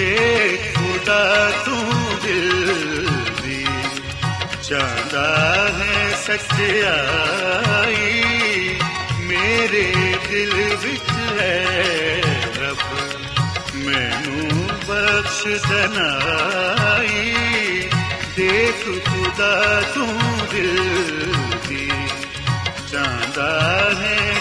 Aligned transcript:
ਦੇਖ 0.00 0.76
ਖੁਦਾ 0.76 1.50
ਤੂੰ 1.64 2.16
ਦਿਲ 2.22 3.08
ਦੀ 3.42 3.66
ਚਾਹਦਾ 4.62 5.68
ਹੈ 5.78 6.14
ਸੱਚਾਈ 6.26 6.74
ਮੇਰੇ 9.20 10.16
ਦਿਲ 10.28 10.76
ਵਿੱਚ 10.82 11.10
ਹੈ 11.40 12.22
ਰੱਬ। 12.56 12.98
ਮੈਨੂੰ 13.74 14.66
ਬਖਸ਼ 14.88 15.68
ਦਨਾਈ 15.68 17.34
ਦੇਖ 18.36 19.08
ਖੁਦਾ 19.08 19.82
ਤੂੰ 19.94 20.18
ਦਿਲ 20.52 21.34
ਦੀ 21.68 21.92
ਚਾਹਦਾ 22.92 23.50
ਹੈ 24.00 24.40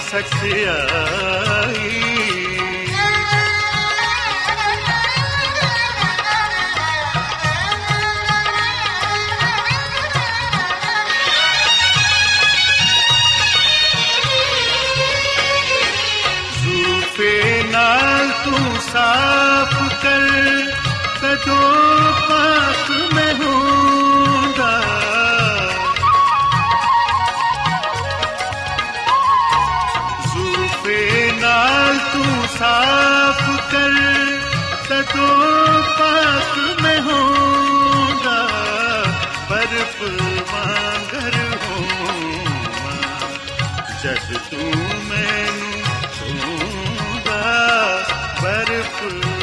ਬਰਫ 49.02 49.14
ਵਾਂਗਰ 49.26 49.39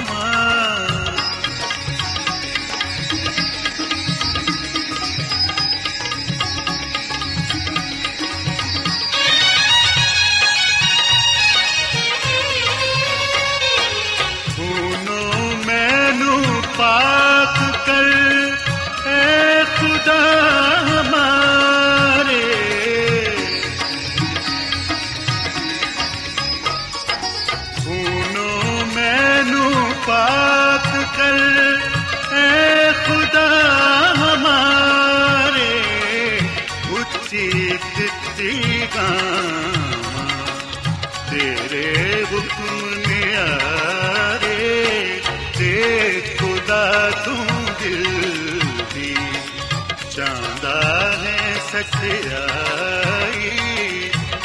ਹੈ 51.80 51.86
ਸੱਚਾਈ 51.86 53.50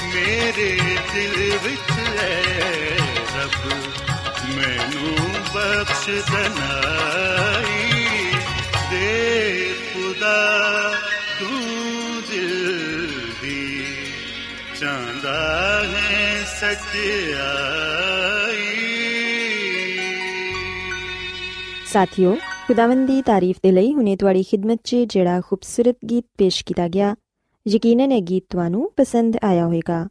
ਮੇਰੇ 0.04 0.70
ਦਿਲ 1.14 1.58
ਵਿੱਚ 1.58 1.90
ਹੈ 2.19 2.36
ਰੱਬ 3.34 3.56
ਮੈਨੂੰ 4.50 5.14
ਬਖਸ਼ 5.54 6.08
ਦਨਾਈ 6.31 7.90
ਦੇ 8.90 9.75
ਖੁਦਾ 9.84 10.38
ਤੂੰ 11.40 12.22
ਦਿਲ 12.31 12.52
ਦੀ 13.42 13.84
ਚਾਹੁੰਦਾ 14.81 15.36
ਹੈ 15.84 16.44
ਸੱਚਾਈ 16.52 17.42
ਸਾਥਿਓ 21.86 22.36
ਖੁਦਾਵੰਦ 22.66 23.06
ਦੀ 23.06 23.20
ਤਾਰੀਫ 23.22 23.56
ਦੇ 23.62 23.70
ਲਈ 23.72 23.92
ਹੁਨੇ 23.94 24.16
ਤੁਹਾਡੀ 24.16 24.42
ਖਿਦਮਤ 24.42 24.78
'ਚ 24.84 24.96
ਜਿਹੜਾ 25.10 25.40
ਖੂਬਸੂਰਤ 25.40 25.96
ਗੀਤ 26.10 26.25
ਪੇਸ਼ 26.38 26.64
ਕੀਤਾ 26.64 26.88
ਗਿਆ 26.88 27.14
ਯਕੀਨਨ 27.69 28.12
ਇਹ 28.12 28.22
ਗੀਤ 28.22 28.44
ਤੁਹਾਨੂੰ 28.50 28.93
ਪਸੰਦ 28.96 29.37
ਆਇਆ 29.44 29.64
ਹੋਵੇਗਾ। 29.64 30.08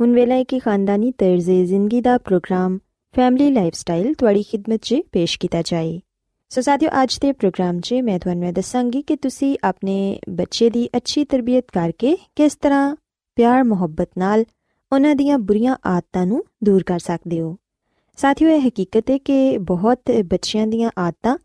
ਹੁਣ 0.00 0.12
ਵੇਲਾ 0.12 0.34
ਹੈ 0.34 0.44
ਕਿ 0.44 0.58
ਖਾਨਦਾਨੀ 0.58 1.12
ਤਰਜ਼ੇ 1.12 1.66
ਜ਼ਿੰਦਗੀ 1.66 2.00
ਦਾ 2.00 2.18
ਪ੍ਰੋਗਰਾਮ, 2.18 2.78
ਫੈਮਿਲੀ 3.16 3.50
ਲਾਈਫਸਟਾਈਲ 3.50 4.14
ਤੁਹਾਡੀ 4.14 4.42
ਖਿਦਮਤ 4.42 4.80
'ਚ 4.82 4.96
ਪੇਸ਼ 5.12 5.38
ਕੀਤਾ 5.38 5.62
ਜਾਏ। 5.62 6.00
ਸੋ 6.48 6.60
ਸਾਥਿਓ, 6.60 6.88
ਅੱਜ 7.02 7.18
ਦੇ 7.18 7.32
ਪ੍ਰੋਗਰਾਮ 7.32 7.80
'ਚ 7.80 7.94
ਮੈਂ 7.94 8.18
ਤੁਹਾਨੂੰ 8.18 8.48
ਇਹ 8.48 8.52
ਦੱਸਾਂਗੀ 8.52 9.02
ਕਿ 9.02 9.16
ਤੁਸੀਂ 9.16 9.56
ਆਪਣੇ 9.64 10.18
ਬੱਚੇ 10.28 10.70
ਦੀ 10.70 10.88
ਅੱਛੀ 10.96 11.24
ਤਰਬੀਅਤ 11.24 11.64
ਕਰਕੇ 11.72 12.16
ਕਿਸ 12.36 12.56
ਤਰ੍ਹਾਂ 12.56 12.96
ਪਿਆਰ, 13.36 13.64
ਮੁਹੱਬਤ 13.64 14.08
ਨਾਲ 14.18 14.44
ਉਹਨਾਂ 14.92 15.14
ਦੀਆਂ 15.16 15.38
ਬੁਰੀਆਂ 15.38 15.76
ਆਦਤਾਂ 15.86 16.26
ਨੂੰ 16.26 16.44
ਦੂਰ 16.64 16.82
ਕਰ 16.82 16.98
ਸਕਦੇ 16.98 17.40
ਹੋ। 17.40 17.56
ਸਾਥੀਓ, 18.16 18.48
ਇਹ 18.48 18.68
ਹਕੀਕਤ 18.68 19.10
ਹੈ 19.10 19.18
ਕਿ 19.18 19.58
ਬਹੁਤ 19.58 20.00
ਬੱਚਿਆਂ 20.24 20.66
ਦੀਆਂ 20.66 20.90
ਆਦਤਾਂ 20.98 21.38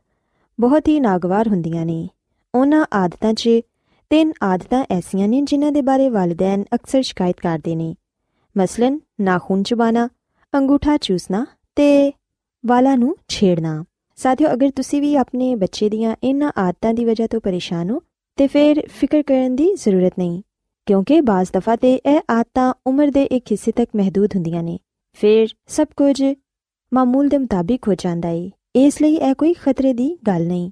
ਬਹੁਤ 0.59 0.87
ਹੀ 0.87 0.99
ਨਾਗਵਾਰ 0.99 1.47
ਹੁੰਦੀਆਂ 1.47 1.85
ਨੇ। 1.85 2.09
ਉਹਨਾਂ 2.55 2.85
ਆਦਤਾਂ 2.93 3.33
'ਚ 3.33 3.49
ਤਿੰਨ 4.11 4.31
ਆਦਤਾਂ 4.43 4.85
ਐਸੀਆਂ 4.91 5.27
ਨੇ 5.27 5.41
ਜਿਨ੍ਹਾਂ 5.41 5.71
ਦੇ 5.71 5.81
ਬਾਰੇ 5.81 6.09
ਵਾਲਿਦੈਨ 6.09 6.63
ਅਕਸਰ 6.75 7.01
ਸ਼ਿਕਾਇਤ 7.01 7.39
ਕਰਦੇ 7.39 7.75
ਨੇ। 7.75 7.95
ਮਸਲਨ 8.57 8.99
ਨਾਖੂਨ 9.21 9.63
ਚਬਾਣਾ, 9.63 10.09
ਅੰਗੂਠਾ 10.53 10.97
ਚੂਸਣਾ 10.97 11.45
ਤੇ 11.75 12.11
ਵਾਲਾਂ 12.65 12.97
ਨੂੰ 12.97 13.15
ਛੇੜਨਾ। 13.27 13.85
ਸਾਥੀਓ, 14.15 14.53
ਅਗਰ 14.53 14.69
ਤੁਸੀਂ 14.69 15.01
ਵੀ 15.01 15.15
ਆਪਣੇ 15.15 15.55
ਬੱਚੇ 15.55 15.89
ਦੀਆਂ 15.89 16.15
ਇਹਨਾਂ 16.23 16.51
ਆਦਤਾਂ 16.57 16.93
ਦੀ 16.93 17.05
ਵਜ੍ਹਾ 17.05 17.27
ਤੋਂ 17.27 17.41
ਪਰੇਸ਼ਾਨ 17.41 17.89
ਹੋ, 17.89 18.01
ਤੇ 18.35 18.47
ਫਿਰ 18.47 18.87
ਫਿਕਰ 18.87 19.21
ਕਰਨ 19.21 19.55
ਦੀ 19.55 19.73
ਜ਼ਰੂਰਤ 19.73 20.13
ਨਹੀਂ, 20.17 20.41
ਕਿਉਂਕਿ 20.85 21.21
ਬਾਜ਼ 21.21 21.49
ਦਫਾ 21.53 21.75
ਤੇ 21.75 21.93
ਇਹ 21.95 22.19
ਆਦਤਾਂ 22.29 22.73
ਉਮਰ 22.87 23.07
ਦੇ 23.07 23.23
ਇੱਕ 23.23 23.45
ਹਿੱਸੇ 23.51 23.71
ਤੱਕ 23.71 23.91
ਮਹਦੂਦ 23.95 24.35
ਹੁੰਦੀਆਂ 24.35 24.63
ਨੇ। 24.63 24.77
ਫਿਰ 25.13 25.47
ਸਭ 25.67 25.87
ਕੁਝ 25.97 26.23
ਮਾਮੂਲ 26.93 27.27
ਦੇ 27.27 27.37
ਮੁਤਾਬਿਕ 27.37 27.87
ਹੋ 27.87 27.93
ਜਾਂਦਾ 27.93 28.29
ਏ। 28.29 28.51
ਇਸ 28.75 29.01
ਲਈ 29.01 29.15
ਇਹ 29.15 29.35
ਕੋਈ 29.35 29.53
ਖਤਰੇ 29.53 29.93
ਦੀ 29.93 30.17
ਗੱਲ 30.27 30.47
ਨਹੀਂ। 30.47 30.71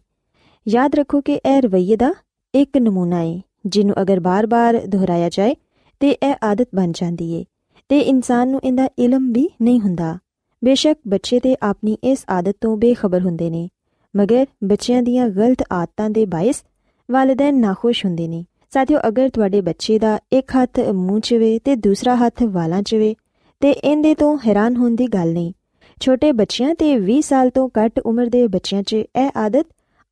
ਯਾਦ 0.68 0.96
ਰੱਖੋ 0.96 1.22
ਕਿ 1.22 1.34
ਇਹ 1.34 1.62
ਰਵੱਈਏ 1.62 1.96
ਦਾ 1.96 2.14
ਇੱਕ 2.54 2.78
ਨਮੂਨਾ 2.78 3.22
ਏ, 3.22 3.42
ਜਿਹਨੂੰ 3.66 3.96
ਅਗਰ 4.02 4.20
ਬਾਰ-ਬਾਰ 4.20 4.80
ਦੁਹਰਾਇਆ 4.88 5.30
ਜਾਏ 5.30 5.56
ਤੇ 6.02 6.10
ਇਹ 6.12 6.34
ਆਦਤ 6.44 6.68
ਬਣ 6.76 6.92
ਜਾਂਦੀ 6.92 7.32
ਏ, 7.34 7.44
ਤੇ 7.90 8.00
ਇਨਸਾਨ 8.00 8.50
ਨੂੰ 8.50 8.60
ਇਹਦਾ 8.64 8.88
ਇਲਮ 9.00 9.32
ਵੀ 9.34 9.48
ਨਹੀਂ 9.62 9.80
ਹੁੰਦਾ। 9.80 10.18
ਬੇਸ਼ੱਕ 10.62 11.00
ਬੱਚੇ 11.08 11.40
ਤੇ 11.40 11.56
ਆਪਣੀ 11.62 11.98
ਇਸ 12.04 12.24
ਆਦਤ 12.30 12.56
ਤੋਂ 12.62 12.76
ਬੇਖਬਰ 12.78 13.22
ਹੁੰਦੇ 13.22 13.50
ਨੇ, 13.50 13.68
ਮਗਰ 14.14 14.46
ਬੱਚਿਆਂ 14.64 15.02
ਦੀਆਂ 15.04 15.28
ਗਲਤ 15.30 15.64
ਆਦਤਾਂ 15.72 16.10
ਦੇ 16.10 16.26
ਬਾਇਸ 16.26 16.64
ਵਾਲਿਦੈਨ 17.10 17.60
ਨਾਖੁਸ਼ 17.60 18.06
ਹੁੰਦੇ 18.06 18.28
ਨੇ। 18.28 18.44
ਸਾਥੀਓ, 18.74 19.00
ਅਗਰ 19.08 19.30
ਤੁਹਾਡੇ 19.30 19.62
ਬੱਚੇ 19.62 20.00
ਦਾ 20.00 20.20
ਇੱਕ 20.32 20.56
ਹੱਥ 20.56 20.80
ਮੂੰਹ 20.80 21.20
'ਚ 21.20 21.34
ਵੇ 21.34 21.58
ਤੇ 21.60 21.76
ਦੂਸਰਾ 21.76 22.16
ਹੱਥ 22.16 22.44
ਵਾਲਾਂ 22.44 22.82
'ਚ 22.82 22.96
ਵੇ, 22.96 23.16
ਤੇ 23.62 23.72
ਇਹਦੇ 23.72 24.16
ਤੋਂ 24.16 24.38
ਹੈਰਾਨ 24.48 24.76
ਹੋਣ 24.76 24.96
ਦੀ 24.96 25.08
ਗੱਲ 25.08 25.34
ਨਹੀਂ। 25.34 25.54
ਛੋਟੇ 26.02 26.32
ਬੱਚਿਆਂ 26.32 26.76
ਤੇ 26.76 26.96
20 26.98 27.22
ਸਾਲ 27.22 27.50
ਤੋਂ 27.50 27.70
ਘੱਟ 27.78 28.00
ਉਮਰ 28.00 28.26
ਦੇ 28.26 28.48
ਬੱਚਿਆਂ 28.48 28.84
'ਚ 28.84 28.94
ਇਹ 28.94 29.30
ਆਦਤ 29.38 29.66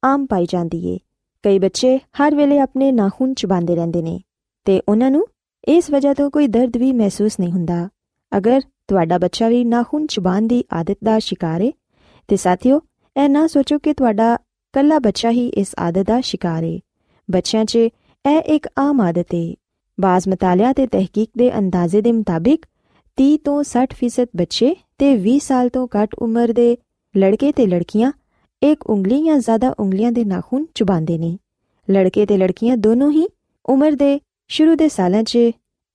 ਆਮ 0.03 0.25
ਪਾਈ 0.25 0.45
ਜਾਂਦੀ 0.45 0.87
ਏ। 0.87 0.97
ਕਈ 1.47 1.59
ਬੱਚੇ 1.59 1.97
ਹਰ 1.97 2.35
ਵੇਲੇ 2.35 2.59
ਆਪਣੇ 2.59 2.91
ਨਾਖੂਨ 2.91 3.33
ਚਬਾਉਂਦੇ 3.33 3.75
ਰਹਿੰਦੇ 3.75 4.01
ਨੇ 4.01 4.21
ਤੇ 4.65 4.81
ਉਹਨਾਂ 4.89 5.11
ਨੂੰ 5.11 5.27
ਇਸ 5.67 5.89
ਵਜ੍ਹਾ 5.91 6.13
ਤੋਂ 6.13 6.31
ਕੋਈ 6.31 6.47
ਦਰਦ 6.47 6.77
ਵੀ 6.77 6.91
ਮਹਿਸੂਸ 6.91 7.39
ਨਹੀਂ 7.39 7.51
ਹੁੰਦਾ। 7.51 7.89
ਅਗਰ 8.37 8.61
ਤੁਹਾਡਾ 8.87 9.17
ਬੱਚਾ 9.17 9.47
ਵੀ 9.47 9.63
ਨਾਖੂਨ 9.63 10.07
ਚਬਾਉਣ 10.07 10.47
ਦੀ 10.47 10.63
ਆਦਤ 10.73 10.97
ਦਾ 11.03 11.19
ਸ਼ਿਕਾਰ 11.19 11.61
ਏ, 11.61 11.73
ਤੇ 12.27 12.35
ਸਾਥੀਓ, 12.35 12.81
ਇਹ 13.23 13.29
ਨਾ 13.29 13.47
ਸੋਚੋ 13.47 13.79
ਕਿ 13.79 13.93
ਤੁਹਾਡਾ 13.93 14.37
ਕੱਲਾ 14.73 14.99
ਬੱਚਾ 14.99 15.31
ਹੀ 15.31 15.47
ਇਸ 15.47 15.67
ਆਦਤ 15.79 16.07
ਦਾ 16.07 16.21
ਸ਼ਿਕਾਰ 16.21 16.63
ਏ। 16.63 16.79
ਬੱਚਿਆਂ 17.31 17.65
'ਚ 17.65 17.75
ਇਹ 17.75 18.39
ਇੱਕ 18.39 18.67
ਆਮ 18.77 19.01
ਆਦਤ 19.01 19.27
ਏ। 19.35 19.55
ਬਾਜ਼ 19.99 20.27
ਮਤਾਲਿਆ 20.27 20.73
ਤੇ 20.73 20.87
ਤਹਿਕੀਕ 20.87 21.29
ਦੇ 21.37 21.57
ਅੰਦਾਜ਼ੇ 21.57 22.01
ਦੇ 22.01 22.11
ਮੁਤਾਬਿਕ 22.11 22.65
30 23.17 23.37
ਤੋਂ 23.37 23.63
60% 23.63 24.29
ਬੱਚੇ 24.35 24.75
ਤੇ 24.97 25.15
20 25.23 25.39
ਸਾਲ 25.39 25.69
ਤੋਂ 25.69 25.87
ਘੱਟ 25.87 26.15
ਉਮਰ 26.15 26.53
ਦੇ 26.53 26.77
ਲੜਕੇ 27.17 27.51
ਤੇ 27.51 27.67
ਲੜਕੀਆਂ 27.67 28.11
ਇੱਕ 28.63 28.89
ਉਂਗਲੀ 28.89 29.25
ਜਾਂ 29.25 29.39
ਜ਼ਿਆਦਾ 29.39 29.75
ਉਂਗਲੀਆਂ 29.79 30.11
ਦੇ 30.11 30.25
ਨਾਖੂਨ 30.25 30.65
ਚੁਬਾਉਂਦੇ 30.75 31.17
ਨੇ। 31.17 31.37
ਲੜਕੇ 31.91 32.25
ਤੇ 32.25 32.37
ਲੜਕੀਆਂ 32.37 32.77
ਦੋਨੋਂ 32.77 33.11
ਹੀ 33.11 33.27
ਉਮਰ 33.65 33.91
ਦੇ 33.91 34.19
ਸ਼ੁਰੂ 34.47 34.75
ਦੇ 34.75 34.89
ਸਾਲਾਂ 34.89 35.23
'ਚ 35.23 35.35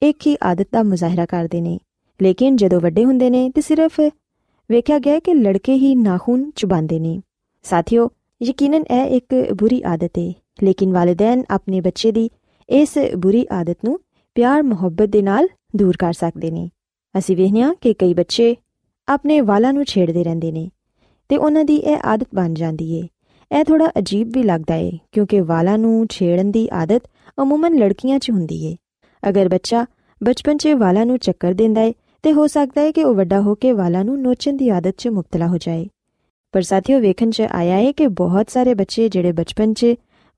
ਇੱਕ 0.02 0.26
ਹੀ 0.26 0.36
ਆਦਤ 0.42 0.68
ਦਾ 0.72 0.82
ਮੁਜ਼ਾਹਰਾ 0.82 1.26
ਕਰਦੇ 1.26 1.60
ਨੇ। 1.60 1.78
ਲੇਕਿਨ 2.22 2.56
ਜਦੋਂ 2.56 2.80
ਵੱਡੇ 2.80 3.04
ਹੁੰਦੇ 3.04 3.30
ਨੇ 3.30 3.50
ਤੇ 3.50 3.60
ਸਿਰਫ 3.60 4.00
ਵੇਖਿਆ 4.70 4.98
ਗਿਆ 4.98 5.18
ਕਿ 5.18 5.34
ਲੜਕੇ 5.34 5.74
ਹੀ 5.74 5.94
ਨਾਖੂਨ 5.94 6.50
ਚੁਬਾਉਂਦੇ 6.56 7.00
ਨੇ। 7.00 7.20
ਸਾਥੀਓ, 7.62 8.10
ਯਕੀਨਨ 8.42 8.84
ਇਹ 8.90 9.04
ਇੱਕ 9.04 9.52
ਬੁਰੀ 9.52 9.82
ਆਦਤ 9.86 10.18
ਹੈ 10.18 10.32
ਲੇਕਿਨ 10.62 10.92
ਵਾਲਿਦੈਨ 10.92 11.42
ਆਪਣੇ 11.50 11.80
ਬੱਚੇ 11.80 12.12
ਦੀ 12.12 12.30
ਇਸ 12.68 12.98
ਬੁਰੀ 13.18 13.46
ਆਦਤ 13.52 13.78
ਨੂੰ 13.84 14.00
ਪਿਆਰ, 14.34 14.62
ਮੁਹੱਬਤ 14.62 15.08
ਦੇ 15.08 15.22
ਨਾਲ 15.22 15.48
ਦੂਰ 15.76 15.96
ਕਰ 15.98 16.12
ਸਕਦੇ 16.12 16.50
ਨੇ। 16.50 16.70
ਅਸੀਂ 17.18 17.36
ਵੇਖਿਆ 17.36 17.74
ਕਿ 17.80 17.94
ਕਈ 17.94 18.14
ਬੱਚੇ 18.14 18.56
ਆਪਣੇ 19.08 19.40
ਵਾਲਾਂ 19.40 19.72
ਨੂੰ 19.72 19.84
ਛੇੜਦੇ 19.84 20.24
ਰਹਿੰਦੇ 20.24 20.52
ਨੇ। 20.52 20.70
ਤੇ 21.32 21.36
ਉਹਨਾਂ 21.36 21.64
ਦੀ 21.64 21.76
ਇਹ 21.76 21.96
ਆਦਤ 22.04 22.26
ਬਣ 22.34 22.54
ਜਾਂਦੀ 22.54 22.94
ਏ। 22.94 23.08
ਇਹ 23.58 23.64
ਥੋੜਾ 23.64 23.90
ਅਜੀਬ 23.98 24.30
ਵੀ 24.32 24.42
ਲੱਗਦਾ 24.42 24.74
ਏ, 24.74 24.98
ਕਿਉਂਕਿ 25.12 25.40
ਵਾਲਾਂ 25.40 25.78
ਨੂੰ 25.78 26.06
ਛੇੜਨ 26.10 26.50
ਦੀ 26.50 26.68
ਆਦਤ 26.72 27.02
ਅਮੂਮਨ 27.42 27.74
ਲੜਕੀਆਂ 27.74 28.18
'ਚ 28.18 28.30
ਹੁੰਦੀ 28.30 28.64
ਏ। 28.64 28.76
ਅਗਰ 29.28 29.48
ਬੱਚਾ 29.48 29.86
ਬਚਪਨ 30.22 30.56
'ਚ 30.56 30.68
ਵਾਲਾਂ 30.68 31.06
ਨੂੰ 31.06 31.18
ਚੱਕਰ 31.18 31.52
ਦਿੰਦਾ 31.52 31.82
ਏ, 31.82 31.94
ਤੇ 32.22 32.32
ਹੋ 32.32 32.46
ਸਕਦਾ 32.46 32.82
ਏ 32.82 32.92
ਕਿ 32.92 33.04
ਉਹ 33.04 33.14
ਵੱਡਾ 33.14 33.40
ਹੋ 33.40 33.54
ਕੇ 33.54 33.72
ਵਾਲਾਂ 33.72 34.04
ਨੂੰ 34.04 34.22
ਨੋਚਣ 34.22 34.56
ਦੀ 34.56 34.68
ਆਦਤ 34.68 34.94
'ਚ 34.98 35.08
ਮੁਕਤਲਾ 35.08 35.46
ਹੋ 35.46 35.58
ਜਾਏ। 35.58 35.86
ਪਰ 36.52 36.62
ਸਾਥੀਓ, 36.62 37.00
ਵੇਖਣ 37.00 37.30
'ਚ 37.30 37.40
ਆਇਆ 37.40 37.78
ਏ 37.78 37.92
ਕਿ 37.92 38.06
ਬਹੁਤ 38.06 38.50
ਸਾਰੇ 38.50 38.74
ਬੱਚੇ 38.74 39.08
ਜਿਹੜੇ 39.08 39.32
ਬਚਪਨ 39.32 39.74
'ਚ 39.74 39.86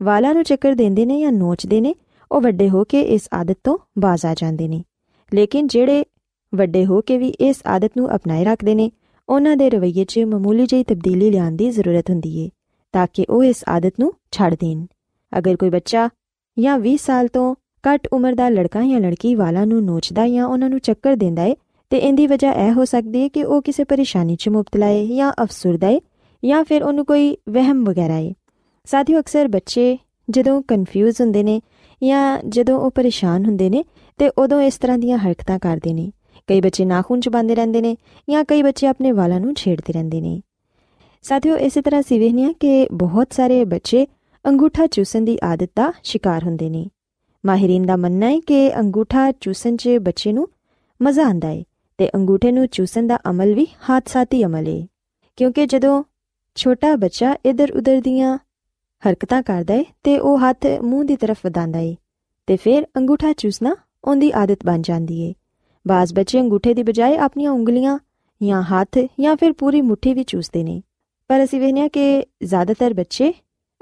ਵਾਲਾਂ 0.02 0.35
ਨੂੰ 0.35 0.45
ਚੱਕਰ 0.45 0.73
ਦਿੰਦੇ 0.73 1.07
ਨੇ 1.07 1.21
ਜਾਂ 1.21 1.33
ਨੋਚਦੇ 1.33 1.80
ਨੇ, 1.80 1.95
ਉਹ 2.33 2.40
ਵੱਡੇ 2.40 2.71
ਹੋ 2.71 2.85
ਕੇ 2.85 3.00
ਇਸ 3.00 3.28
ਆਦਤ 3.33 3.59
ਤੋਂ 3.64 3.78
ਬਾਜ਼ 3.99 4.26
ਆ 4.26 4.35
ਜਾਂਦੇ 4.35 4.69
ਨੇ। 4.69 4.85
ਲੇਕਿਨ 5.35 5.66
ਜਿਹੜੇ 5.66 6.04
ਵੱਡੇ 6.54 6.87
ਹੋ 6.87 7.00
ਕੇ 7.00 7.19
ਵੀ 7.19 7.28
ਇਸ 7.28 7.57
ਆਦਤ 7.66 7.92
ਨੂੰ 7.97 8.16
ਅਪਣਾਏ 8.16 8.45
ਰੱਖਦੇ 8.45 8.75
ਨੇ 8.75 8.90
ਉਹਨਾਂ 9.28 9.57
ਦੇ 9.57 9.71
ਰਵੱਈਏ 9.71 10.04
'ਚ 10.04 10.19
ਮਾਮੂਲੀ 10.19 10.66
ਜਿਹੀ 10.66 10.85
ਤਬਦੀਲੀ 10.85 11.31
ਲਿਆਉਣ 11.31 11.57
ਦੀ 11.57 11.71
ਜ਼ਰੂਰਤ 11.71 12.11
ਹੁੰਦੀ 12.11 12.38
ਏ, 12.38 12.49
ਤਾਂ 12.95 13.07
ਕਿ 13.12 13.25
ਉਹ 13.31 13.45
ਇਸ 13.45 13.64
ਆਦਤ 13.69 13.95
ਨੂੰ 14.00 14.12
ਛੱਡ 14.31 14.54
ਦੇਣ। 14.54 14.85
ਅਗਰ 15.33 15.57
ਕੋਈ 15.57 15.71
ਬੱਚਾ 15.71 16.09
ਜਾਂ 16.57 16.78
20 16.78 16.97
ਸਾਲ 16.97 17.28
ਤੋਂ 17.28 17.54
ਘੱਟ 17.85 18.07
ਉਮਰ 18.12 18.35
ਦਾ 18.35 18.49
ਲੜਕਾ 18.49 18.83
ਜਾਂ 18.83 19.00
ਲੜਕੀ 19.00 19.35
ਵਾਲਾਂ 19.35 19.66
ਨੂੰ 19.66 19.85
ਨੋਚਦਾ 19.85 20.26
ਜਾਂ 20.28 20.47
ਉਹਨਾਂ 20.47 20.71
ਨੂੰ 20.71 20.78
ਚੱਕਰ 20.78 21.16
ਦਿੰਦਾ 21.16 21.45
ਏ, 21.45 21.57
ਤੇ 21.90 21.99
ਇਹਦੀ 21.99 22.26
ਵਜ੍ਹਾ 22.26 22.52
ਇਹ 22.52 22.73
ਹੋ 22.73 22.85
ਸਕਦੀ 22.85 23.23
ਹੈ 23.23 23.28
ਕਿ 23.28 23.45
ਉਹ 23.45 23.62
ਕਿਸੇ 23.62 23.85
ਪਰੇਸ਼ਾਨੀ 23.85 24.37
'ਚ 24.37 24.49
ਮੁਬਤਲਾ 24.49 24.88
ਏ 24.88 25.07
ਜਾਂ 25.07 25.33
ਅਫਸੁਰਦਾ 25.43 25.88
ਏ 25.88 26.00
ਜਾਂ 26.43 26.64
ਫਿਰ 26.64 26.83
ਉਹਨੂੰ 26.83 27.04
ਕੋਈ 27.04 27.37
ਵਹਿਮ 27.49 27.85
ਵਗੈਰਾ 27.85 28.16
ਏ। 28.16 28.33
ਸਾਥੀਓ, 28.85 29.21
ਅਕਸਰ 29.21 29.49
ਬੱਚੇ 29.49 29.99
ਜਦੋਂ 30.31 30.62
ਕਨਫਿਊਜ਼ 30.62 31.21
ਹੁੰਦੇ 31.21 31.43
ਨੇ 31.43 31.61
ਜਾਂ 32.02 32.38
ਜਦੋਂ 32.49 32.78
ਉਹ 32.78 32.90
ਪਰੇਸ਼ਾਨ 32.90 33.45
ਹੁੰਦੇ 33.45 33.71
ਨੇ, 33.71 33.85
ਤੇ 34.19 34.28
ਉਦੋਂ 34.38 34.61
ਇਸ 34.61 34.78
ਤਰ੍ਹਾਂ 34.78 34.99
ਦੀਆਂ 34.99 35.19
ਹਰਕਤਾਂ 35.19 35.59
ਕਰਦੇ 35.59 35.93
ਨੇ। 35.95 36.11
ਕਈ 36.47 36.61
ਬੱਚੇ 36.61 36.85
ਨਾਖੂਨ 36.85 37.21
ਚਬਾਉਂਦੇ 37.21 37.55
ਰਹਿੰਦੇ 37.55 37.81
ਨੇ 37.81 37.97
ਜਾਂ 38.31 38.45
ਕਈ 38.45 38.63
ਬੱਚੇ 38.63 38.87
ਆਪਣੇ 38.87 39.13
ਵਾਲਾਂ 39.13 39.41
ਨੂੰ 39.41 39.55
ਛੇੜਦੇ 39.55 39.93
ਰਹਿੰਦੇ 39.93 40.21
ਨੇ। 40.21 40.41
ਸਾਥੀਓ, 41.23 41.57
ਇਸੇ 41.57 41.83
ਤਰ੍ਹਾਂ 41.83 42.03
ਸੀ 42.03 42.19
ਵੇਖਨੀਆ 42.19 42.53
ਕਿ 42.53 42.89
ਬਹੁਤ 42.93 43.33
ਸਾਰੇ 43.33 43.65
ਬੱਚੇ 43.65 44.07
ਅੰਗੂਠਾ 44.47 44.87
ਚੂਸਣ 44.87 45.23
ਦੀ 45.23 45.39
ਆਦਤ 45.45 45.71
ਦਾ 45.77 45.93
ਸ਼ਿਕਾਰ 46.03 46.45
ਹੁੰਦੇ 46.45 46.71
ਨੇ। 46.71 46.87
ਮਾਹਿਰੀਨ 47.47 47.87
ਦਾ 47.87 47.97
ਮੰਨਣਾ 47.97 48.27
ਹੈ 48.27 48.41
ਕਿ 48.41 48.81
ਅੰਗੂਠਾ 48.81 49.33
ਚੂਸਣ 49.33 49.77
'ਚ 49.77 49.89
ਬੱਚੇ 50.03 50.33
ਨੂੰ 50.33 50.49
ਮਜ਼ਾ 51.03 51.25
ਆਉਂਦਾ 51.25 51.49
ਹੈ 51.49 51.63
ਤੇ 51.99 52.09
ਅੰਗੂਠੇ 52.15 52.53
ਨੂੰ 52.53 52.67
ਚੂਸਣ 52.67 53.07
ਦਾ 53.07 53.19
ਅਮਲ 53.31 53.55
ਵੀ 53.55 53.67
ਹਾਦਸਾਤੀ 53.91 54.45
ਅਮਲ 54.45 54.67
ਹੈ। 54.67 54.87
ਕਿਉਂਕਿ 55.37 55.67
ਜਦੋਂ 55.67 56.03
ਛੋਟਾ 56.55 56.97
ਬੱਚਾ 56.97 57.37
ਇਧਰ 57.47 57.73
ਉਧਰ 57.73 58.01
ਦੀਆਂ 58.01 58.39
ਹਰਕਤਾਂ 59.03 59.43
ਕਰਦਾ 59.43 59.75
ਹੈ 59.75 59.85
ਤੇ 60.03 60.19
ਉਹ 60.19 60.39
ਹੱਥ 60.39 60.67
ਮੂੰਹ 60.83 61.05
ਦੀ 61.05 61.17
ਤਰਫ 61.17 61.37
ਵਧਾਉਂਦਾ 61.45 61.79
ਹੈ 61.79 61.95
ਤੇ 62.47 62.57
ਫਿਰ 62.57 62.87
ਅੰਗੂਠਾ 62.97 63.33
ਚੂਸਣਾ 63.33 63.77
ਉਹਦੀ 64.05 64.33
ਆਦਤ 64.35 64.59
ਬਣ 64.67 64.83
ਜਾਂਦੀ 64.83 65.29
ਹੈ। 65.29 65.33
ਬਾਜ਼ 65.88 66.14
ਬੱਚੇ 66.14 66.41
ਅੰਗੂਠੇ 66.41 66.75
ਦੀ 66.75 66.83
ਬਜਾਏ 66.83 67.17
ਆਪਣੀਆਂ 67.17 67.50
ਉਂਗਲੀਆਂ 67.50 67.99
ਜਾਂ 68.43 68.62
ਹੱਥ 68.62 68.99
ਜਾਂ 69.21 69.37
ਫਿਰ 69.37 69.53
ਪੂਰੀ 69.53 69.81
ਮੁਠੀ 69.81 70.14
ਵੀ 70.14 70.25
ਚੂਸਦੇ 70.25 70.64
ਨੇ। 70.64 70.83
ਪਰ 71.29 71.45
ਅਸੀਂ 71.45 71.61
ਵੇਖਿਆ 71.61 71.88
ਕਿ 71.88 72.25
ਜ਼ਿਆਦਾਤਰ 72.43 72.95
ਬੱਚੇ 72.95 73.35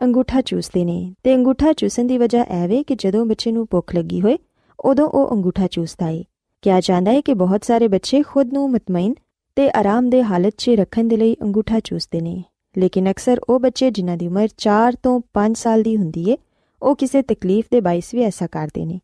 ਅੰਗੂਠਾ 0.02 0.40
ਚੂਸਦੇ 0.40 0.84
ਨੇ 0.84 1.14
ਤੇ 1.22 1.34
ਅੰਗੂਠਾ 1.34 1.72
ਚੂਸਣ 1.72 2.04
ਦੀ 2.04 2.18
ਵਜ੍ਹਾ 2.18 2.42
ਐਵੇਂ 2.42 2.84
ਕਿ 2.84 2.94
ਜਦੋਂ 2.94 3.26
ਬੱਚੇ 3.26 3.52
ਨੂੰ 3.52 3.66
ਭੁੱਖ 3.70 3.94
ਲੱਗੀ 3.94 4.20
ਹੋਏ, 4.20 4.38
ਉਦੋਂ 4.80 5.08
ਉਹ 5.08 5.32
ਅੰਗੂਠਾ 5.32 5.66
ਚੂਸਦਾ 5.66 6.06
ਹੈ 6.06 6.22
ਕਿਹਾ 6.62 6.80
ਜਾਂਦਾ 6.80 7.10
ਹੈ 7.10 7.20
ਕਿ 7.20 7.34
ਬਹੁਤ 7.34 7.64
ਸਾਰੇ 7.64 7.88
ਬੱਚੇ 7.88 8.22
ਖੁਦ 8.22 8.52
ਨੂੰ 8.52 8.70
ਮਤਮਈਨ 8.70 9.14
ਤੇ 9.56 9.70
ਆਰਾਮਦੇਹ 9.70 10.24
ਹਾਲਤ 10.24 10.54
'ਚ 10.58 10.70
ਰੱਖਣ 10.70 11.04
ਦੇ 11.04 11.16
ਲਈ 11.16 11.36
ਅੰਗੂਠਾ 11.42 11.80
ਚੂਸਦੇ 11.80 12.20
ਨੇ। 12.20 12.44
ਲੇਕਿਨ 12.78 13.10
ਅਕਸਰ 13.10 13.40
ਉਹ 13.48 13.60
ਬੱਚੇ 13.60 13.90
ਜਿਨ੍ਹਾਂ 13.90 14.16
ਦੀ 14.16 14.26
ਉਮਰ 14.26 14.48
4 14.56 14.92
ਤੋਂ 15.02 15.20
5 15.32 15.54
ਸਾਲ 15.54 15.82
ਦੀ 15.82 15.96
ਹੁੰਦੀ 15.96 16.30
ਏ, 16.30 16.36
ਉਹ 16.82 16.96
ਕਿਸੇ 16.96 17.22
ਤਕਲੀਫ 17.22 17.64
ਦੇ 17.70 17.80
ਬਾਇਸ 17.80 18.14
ਵੀ 18.14 18.22
ਐਸਾ 18.22 18.46
ਕਰਦੇ 18.46 18.84
ਨੇ। 18.84 19.00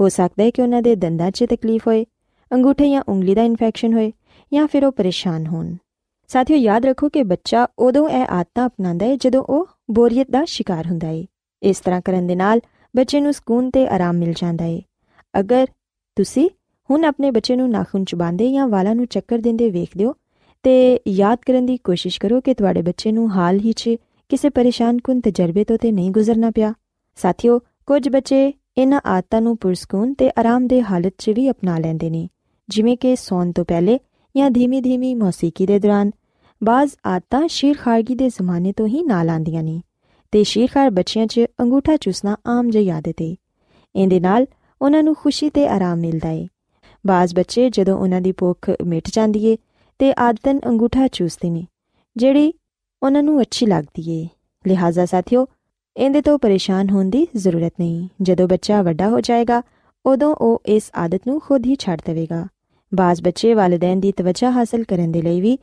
ਹੋ 0.00 0.08
ਸਕਦਾ 0.08 0.42
ਹੈ 0.42 0.50
ਕਿ 0.50 0.62
ਉਹਨਾਂ 0.62 0.82
ਦੇ 0.82 0.94
ਦੰਦਾਂ 0.94 1.30
'ਚ 1.30 1.44
ਤਕਲੀਫ 1.44 1.86
ਹੋਏ 1.86 2.06
ਅੰਗੂਠੇ 2.50 2.90
ਜਾਂ 2.90 3.02
ਉਂਗਲੀ 3.08 3.34
ਦਾ 3.34 3.42
ਇਨਫੈਕਸ਼ਨ 3.42 3.92
ਹੋਏ 3.92 4.12
ਜਾਂ 4.52 4.66
ਫਿਰ 4.66 4.84
ਉਹ 4.84 4.92
ਪਰੇਸ਼ਾਨ 4.92 5.46
ਹੋਣ। 5.46 5.74
ਸਾਥੀਓ, 6.28 6.56
ਯਾਦ 6.56 6.86
ਰੱਖੋ 6.86 7.08
ਕਿ 7.08 7.22
ਬੱਚਾ 7.22 7.66
ਉਦੋਂ 7.78 8.08
ਇਹ 8.08 8.26
ਆਦਤਾਂ 8.30 8.66
ਅਪਣਾਉਂਦਾ 8.66 9.06
ਹੈ 9.06 9.16
ਜਦੋਂ 9.16 9.42
ਉਹ 9.42 9.66
ਬੋਰੀਅਤ 9.90 10.30
ਦਾ 10.30 10.44
ਸ਼ਿਕਾਰ 10.44 10.86
ਹੁੰਦਾ 10.86 11.08
ਹੈ 11.08 11.24
ਇਸ 11.62 11.80
ਤਰ੍ਹਾਂ 11.80 12.00
ਕਰਨ 12.00 12.26
ਦੇ 12.26 12.34
ਨਾਲ 12.36 12.60
ਬੱਚੇ 12.96 13.20
ਨੂੰ 13.20 13.32
ਸਕੂਨ 13.32 13.70
ਤੇ 13.70 13.86
ਆਰਾਮ 13.86 14.16
ਮਿਲ 14.16 14.32
ਜਾਂਦਾ 14.32 14.64
ਏ। 14.64 14.82
ਅਗਰ 15.40 15.66
ਤੁਸੀਂ 16.16 16.48
ਹੁਣ 16.90 17.04
ਆਪਣੇ 17.04 17.30
ਬੱਚੇ 17.30 17.56
ਨੂੰ 17.56 17.70
ਨਾਖੂਨ 17.70 18.04
ਚਬਾਉਂਦੇ 18.04 18.52
ਜਾਂ 18.52 18.68
ਵਾਲਾਂ 18.68 18.94
ਨੂੰ 18.94 19.06
ਚੱਕਰ 19.06 19.38
ਦਿੰਦੇ 19.38 19.70
ਵੇਖਦੇ 19.70 20.04
ਹੋ, 20.04 20.14
ਤੇ 20.62 21.00
ਯਾਦ 21.08 21.38
ਕਰਨ 21.46 21.66
ਦੀ 21.66 21.76
ਕੋਸ਼ਿਸ਼ 21.76 22.20
ਕਰੋ 22.20 22.40
ਕਿ 22.40 22.54
ਤੁਹਾਡੇ 22.54 22.82
ਬੱਚੇ 22.82 23.12
ਨੂੰ 23.12 23.30
ਹਾਲ 23.30 23.58
ਹੀ 23.58 23.72
'ਚ 23.72 23.90
ਕਿਸੇ 24.28 24.50
ਪਰੇਸ਼ਾਨ 24.50 24.98
ਕੁਨ 24.98 25.20
ਤਜਰਬੇ 25.20 25.64
ਤੋਂ 25.64 25.78
ਤੇ 25.78 25.92
ਨਹੀਂ 25.92 26.10
ਗੁਜ਼ਰਨਾ 26.10 26.50
ਪਿਆ। 26.50 26.72
ਸਾਥੀਓ, 27.16 27.58
ਕੁਝ 27.58 28.08
ਬੱਚੇ 28.08 28.52
ਇਹਨਾਂ 28.78 29.00
ਆਦਤਾਂ 29.06 29.40
ਨੂੰ 29.40 29.56
ਪੁਰਸਕੂਨ 29.56 30.14
ਤੇ 30.14 30.30
ਆਰਾਮਦੇ 30.38 30.82
ਹਾਲਤ 30.82 31.14
'ਚ 31.18 31.30
ਵੀ 31.30 31.50
ਅਪਣਾ 31.50 31.78
ਲੈਂਦੇ 31.78 32.10
ਨੇ। 32.10 32.28
ਜਿਵੇਂ 32.68 32.96
ਕਿ 32.96 33.16
ਸੌਣ 33.16 33.52
ਤੋਂ 33.52 33.64
ਪਹਿਲੇ 33.64 33.98
ਜਾਂ 34.36 34.50
ਧੀਮੀ-ਧੀਮੀ 34.50 35.14
ਮੌਸੀਕੀ 35.14 35.66
ਦੇ 35.66 35.78
ਦੌਰਾਨ, 35.78 36.10
ਬਾਜ਼ 36.64 36.92
ਆਦਤਾਂ 37.06 37.48
ਸ਼ੀਰਖਾਰਗੀ 37.48 38.14
ਦੇ 38.14 38.28
ਜ਼ਮਾਨੇ 38.28 38.72
ਤੋਂ 38.72 38.86
ਹੀ 38.86 39.02
ਨਾਲ 39.02 39.30
ਆਂਦੀਆਂ 39.30 39.62
ਨੇ 39.62 39.82
ਤੇ 40.32 40.44
ਸ਼ੀਰਖਾਰ 40.44 40.90
ਬੱਚਿਆਂ 40.90 41.26
'ਚ 41.26 41.40
ਅੰਗੂਠਾ 41.60 41.96
ਚੂਸਣਾ 41.96 42.36
ਆਮ 42.46 42.70
ਜਿਹੀ 42.70 42.90
ਆਦਤ 42.90 43.14
ਏ। 43.22 43.36
ਇਹਦੇ 43.96 44.20
ਨਾਲ 44.20 44.46
ਉਹਨਾਂ 44.82 45.02
ਨੂੰ 45.02 45.14
ਖੁਸ਼ੀ 45.14 45.50
ਤੇ 45.50 45.68
ਆਰਾਮ 45.68 45.98
ਮਿਲਦਾ 45.98 46.30
ਏ। 46.30 46.46
ਬਾਜ਼ 47.06 47.34
ਬੱਚੇ 47.34 47.70
ਜਦੋਂ 47.70 47.98
ਉਹਨਾਂ 47.98 48.20
ਦੀ 48.20 48.32
ਭੁੱਖ 48.32 48.70
ਮਿਟ 48.86 49.08
ਜਾਂਦੀ 49.12 49.46
ਏ 49.46 49.56
ਤੇ 49.98 50.14
ਆਦਤਨ 50.18 50.60
ਅੰਗੂਠਾ 50.66 51.08
ਚੂਸਦੇ 51.08 51.50
ਨੇ, 51.50 51.66
ਜਿਹੜੀ 52.16 52.52
ਉਹਨਾਂ 53.02 53.22
ਨੂੰ 53.22 53.40
ਅੱਛੀ 53.40 53.66
ਲੱਗਦੀ 53.66 54.10
ਏ। 54.10 54.28
ਲਿਹਾਜ਼ਾ 54.66 55.06
ਸਾਥੀਓ, 55.06 55.46
ਇਹਦੇ 55.96 56.22
ਤੋਂ 56.22 56.38
ਪਰੇਸ਼ਾਨ 56.38 56.90
ਹੋਣ 56.90 57.10
ਦੀ 57.10 57.26
ਜ਼ਰੂਰਤ 57.36 57.72
ਨਹੀਂ। 57.80 58.08
ਜਦੋਂ 58.22 58.48
ਬੱਚਾ 58.48 58.82
ਵੱਡਾ 58.82 59.08
ਹੋ 59.08 59.20
ਜਾਏਗਾ, 59.20 59.62
ਉਦੋਂ 60.06 60.34
ਉਹ 60.34 60.62
ਇਸ 60.66 60.90
ਆਦਤ 60.96 61.20
ਨੂੰ 61.26 61.40
ਖੁਦ 61.40 61.66
ਹੀ 61.66 61.76
ਛੱਡ 61.78 61.98
ਦੇਵੇਗਾ। 62.04 62.46
ਬਾਜ਼ 62.96 63.22
ਬੱਚੇ 63.22 63.54
ਵਾਲਿਦੈਨ 63.54 64.00
ਦੀ 64.00 64.12
ਤਵੱਜਾ 64.12 64.50
ਹਾਸਲ 64.50 64.84
ਕਰਨ 64.84 65.12
ਦੇ 65.12 65.22
ਲਈ 65.22 65.40
ਵੀ 65.40 65.58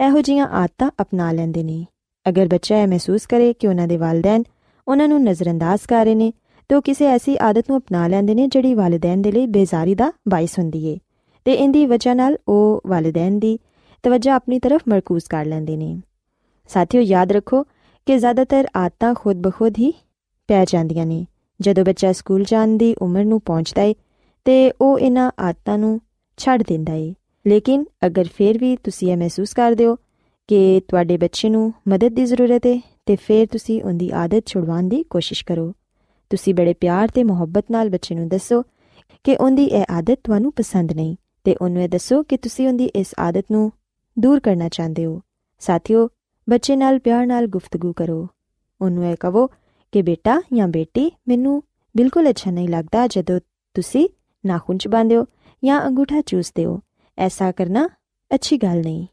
ਇਹੋ 0.00 0.20
ਜਿਹੀਆਂ 0.20 0.46
ਆਦਤਾਂ 0.46 0.90
ਅਪਣਾ 1.00 1.32
ਲੈਂਦੇ 1.32 1.62
ਨੇ। 1.62 1.86
ਅਗਰ 2.28 2.46
ਬੱਚਾ 2.46 2.78
ਇਹ 2.78 2.88
ਮਹਿਸੂਸ 2.88 3.26
ਕਰੇ 3.26 3.52
ਕਿ 3.52 3.66
ਉਹਨਾਂ 3.68 3.88
ਦੇ 3.88 3.96
ਵਾਲਿਦੈਨ 3.96 4.42
ਉਹਨਾਂ 4.88 5.08
ਨੂੰ 5.08 5.22
ਨਜ਼ਰਅੰਦਾਜ਼ 5.24 5.80
ਕਰ 5.88 6.04
ਰਹੇ 6.04 6.14
ਨੇ, 6.14 6.32
ਤਾਂ 6.68 6.80
ਕਿਸੇ 6.80 7.06
ਐਸੀ 7.06 7.36
ਆਦਤ 7.40 7.70
ਨੂੰ 7.70 7.78
ਅਪਣਾ 7.78 8.06
ਲੈਂਦੇ 8.06 8.34
ਨੇ 8.34 8.46
ਜਿਹੜੀ 8.48 8.74
ਵਾਲਿਦੈਨ 8.74 9.22
ਦੇ 9.22 9.32
ਲਈ 9.32 9.46
ਬੇਜ਼ਾਰੀ 9.46 9.94
ਦਾ 9.94 10.12
ਬਾਇਸ 10.28 10.58
ਹੁੰਦੀ 10.58 10.86
ਏ। 10.86 10.98
ਤੇ 11.44 11.52
ਇੰਦੀ 11.52 11.86
ਵਜ੍ਹਾ 11.86 12.14
ਨਾਲ 12.14 12.36
ਉਹ 12.48 12.80
ਵਾਲਿਦੈਨ 12.86 13.38
ਦੀ 13.38 13.58
ਤਵੱਜਾ 14.02 14.34
ਆਪਣੀ 14.34 14.58
ਤਰਫ 14.58 14.80
ਮਰਕੂਜ਼ 14.88 15.24
ਕਰ 15.30 15.44
ਲੈਂਦੇ 15.44 15.76
ਨੇ। 15.76 16.00
ਸਾਥੀਓ, 16.68 17.00
ਯਾਦ 17.00 17.32
ਰੱਖੋ 17.32 17.62
ਕਿ 18.06 18.18
ਜ਼ਿਆਦਾਤਰ 18.18 18.66
ਆਦਤਾਂ 18.76 19.14
ਖੁਦ 19.14 19.36
ਬਖੁਦ 19.36 19.74
ਹੀ 19.78 19.92
ਪੈ 20.48 20.64
ਜਾਂਦੀਆਂ 20.64 21.06
ਨੇ। 21.06 21.26
ਜਦੋਂ 21.60 21.84
ਬੱਚਾ 21.84 22.12
ਸਕੂਲ 22.12 22.44
ਜਾਣ 22.44 22.68
ਦੀ 22.68 22.94
ਉਮਰ 23.02 23.24
ਨੂੰ 23.24 23.40
ਪਹੁੰਚਦਾ 23.40 23.82
ਏ, 23.82 23.94
ਤੇ 24.44 24.72
ਉਹ 24.80 24.98
ਇਹਨਾਂ 24.98 25.30
ਆਦਤਾਂ 25.40 25.78
ਨੂੰ 25.78 26.00
ਛੱਡ 26.42 26.62
ਦਿੰਦਾ 26.62 26.94
ਏ। 26.94 27.14
ਲੇਕਿਨ 27.46 27.84
ਅਗਰ 28.06 28.26
ਫੇਰ 28.34 28.58
ਵੀ 28.58 28.76
ਤੁਸੀਂ 28.76 29.12
ਇਹ 29.12 29.16
ਮਹਿਸੂਸ 29.16 29.52
ਕਰਦੇ 29.52 29.86
ਹੋ 29.86 29.96
ਕਿ 30.48 30.80
ਤੁਹਾਡੇ 30.88 31.16
ਬੱਚੇ 31.16 31.48
ਨੂੰ 31.48 31.72
ਮਦਦ 31.88 32.14
ਦੀ 32.14 32.24
ਜ਼ਰੂਰਤ 32.24 32.66
ਹੈ 32.66 32.80
ਤੇ 33.06 33.16
ਫਿਰ 33.16 33.46
ਤੁਸੀਂ 33.46 33.82
ਉਹਦੀ 33.82 34.10
ਆਦਤ 34.14 34.46
ਛੁਡਵਾਉਣ 34.46 34.88
ਦੀ 34.88 35.02
ਕੋਸ਼ਿਸ਼ 35.02 35.44
ਕਰੋ। 35.44 35.72
ਤੁਸੀਂ 36.30 36.54
ਬੜੇ 36.54 36.74
ਪਿਆਰ 36.74 37.08
ਤੇ 37.08 37.24
ਮੁਹੱਬਤ 37.24 37.64
ਨਾਲ 37.70 37.90
ਬੱਚੇ 37.90 38.14
ਨੂੰ 38.14 38.28
ਦੱਸੋ 38.28 38.62
ਕਿ 39.24 39.36
ਉਹਦੀ 39.36 39.64
ਇਹ 39.64 39.84
ਆਦਤ 39.90 40.20
ਤੁਹਾਨੂੰ 40.24 40.52
ਪਸੰਦ 40.52 40.92
ਨਹੀਂ, 40.92 41.16
ਤੇ 41.44 41.54
ਉਹਨੂੰ 41.60 41.82
ਇਹ 41.82 41.88
ਦੱਸੋ 41.88 42.22
ਕਿ 42.22 42.36
ਤੁਸੀਂ 42.36 42.68
ਉਹਦੀ 42.68 42.84
ਇਸ 42.84 43.14
ਆਦਤ 43.18 43.44
ਨੂੰ 43.50 43.70
ਦੂਰ 44.16 44.40
ਕਰਨਾ 44.40 44.68
ਚਾਹੁੰਦੇ 44.68 45.04
ਹੋ। 45.06 45.20
ਸਾਥੀਓ, 45.60 46.08
ਬੱਚੇ 46.50 46.76
ਨਾਲ 46.76 46.98
ਪਿਆਰ 46.98 47.26
ਨਾਲ 47.26 47.46
ਗੁਫ਼ਤਗੂ 47.46 47.92
ਕਰੋ। 47.92 48.26
ਉਹਨੂੰ 48.80 49.04
ਇਹ 49.04 49.16
ਕਹੋ 49.20 49.46
ਕਿ 49.92 50.02
ਬੇਟਾ 50.02 50.40
ਜਾਂ 50.52 50.68
ਬੇਟੀ, 50.68 51.10
ਮੈਨੂੰ 51.28 51.62
ਬਿਲਕੁਲ 51.96 52.30
ਅੱਛਾ 52.30 52.50
ਨਹੀਂ 52.50 52.68
ਲੱਗਦਾ 52.68 53.06
ਜਦੋਂ 53.06 53.40
ਤੁਸੀਂ 53.74 54.08
ਨਾਖੂਨ 54.46 54.78
ਚਬਾਉਂਦੇ 54.78 55.16
ਹੋ 55.16 55.24
ਜਾਂ 55.64 55.80
ਅੰਗੂਠਾ 55.86 56.20
ਚੂਸਦੇ 56.20 56.64
ਹੋ 56.64 56.80
ਐਸਾ 57.18 57.52
ਕਰਨਾ 57.52 57.88
ਅੱਛੀ 58.34 58.56
ਗੱਲ 58.56 58.80
ਨਹੀਂ। 58.80 59.06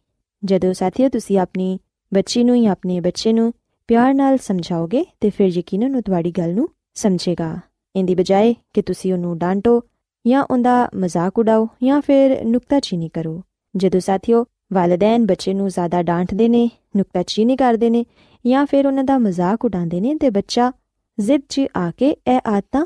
ਜਦੋਂ 0.45 0.73
ਸਾਥੀਓ 0.73 1.09
ਤੁਸੀਂ 1.09 1.39
ਆਪਣੀ 1.39 1.79
ਬੱਚੀ 2.13 2.43
ਨੂੰ 2.43 2.61
ਜਾਂ 2.63 2.71
ਆਪਣੇ 2.71 2.99
ਬੱਚੇ 2.99 3.33
ਨੂੰ 3.33 3.53
ਪਿਆਰ 3.87 4.13
ਨਾਲ 4.13 4.37
ਸਮਝਾਓਗੇ, 4.37 5.05
ਤੇ 5.21 5.29
ਫਿਰ 5.29 5.47
ਯਕੀਨਨ 5.47 5.95
ਉਹ 5.95 6.01
ਤੁਹਾਡੀ 6.01 6.31
ਗੱਲ 6.31 6.53
ਨੂੰ 6.53 6.69
ਸਮਝੇਗਾ। 6.93 7.57
ਇੰਦੀ 7.95 8.15
ਬਜਾਏ 8.15 8.55
ਕਿ 8.73 8.81
ਤੁਸੀਂ 8.81 9.13
ਉਹਨੂੰ 9.13 9.37
ਡਾਂਟੋ 9.37 9.81
ਜਾਂ 10.27 10.43
ਉਹਦਾ 10.51 10.89
ਮਜ਼ਾਕ 10.95 11.39
ਉਡਾਓ 11.39 11.67
ਜਾਂ 11.83 12.01
ਫਿਰ 12.01 12.43
ਨੁਕਤਾਚੀਨੀ 12.45 13.09
ਕਰੋ। 13.09 13.41
ਜਦੋਂ 13.77 13.99
ਸਾਥੀਓ 13.99 14.45
ਵਾਲਿਦੈਨ 14.73 15.25
ਬੱਚੇ 15.25 15.53
ਨੂੰ 15.53 15.69
ਜ਼ਿਆਦਾ 15.69 16.01
ਡਾਂਟਦੇ 16.03 16.47
ਨੇ, 16.49 16.69
ਨੁਕਤਾਚੀਨੀ 16.97 17.55
ਕਰਦੇ 17.55 17.89
ਨੇ 17.89 18.05
ਜਾਂ 18.45 18.65
ਫਿਰ 18.65 18.87
ਉਹਨਾਂ 18.87 19.03
ਦਾ 19.03 19.17
ਮਜ਼ਾਕ 19.17 19.65
ਉਡਾਉਂਦੇ 19.65 20.01
ਨੇ, 20.01 20.15
ਤੇ 20.15 20.29
ਬੱਚਾ 20.29 20.71
ਜ਼ਿੱਦ 21.19 21.41
'ਚ 21.49 21.61
ਆ 21.77 21.91
ਕੇ 21.91 22.09
ਇਹ 22.09 22.39
ਆਦਤਾਂ 22.47 22.85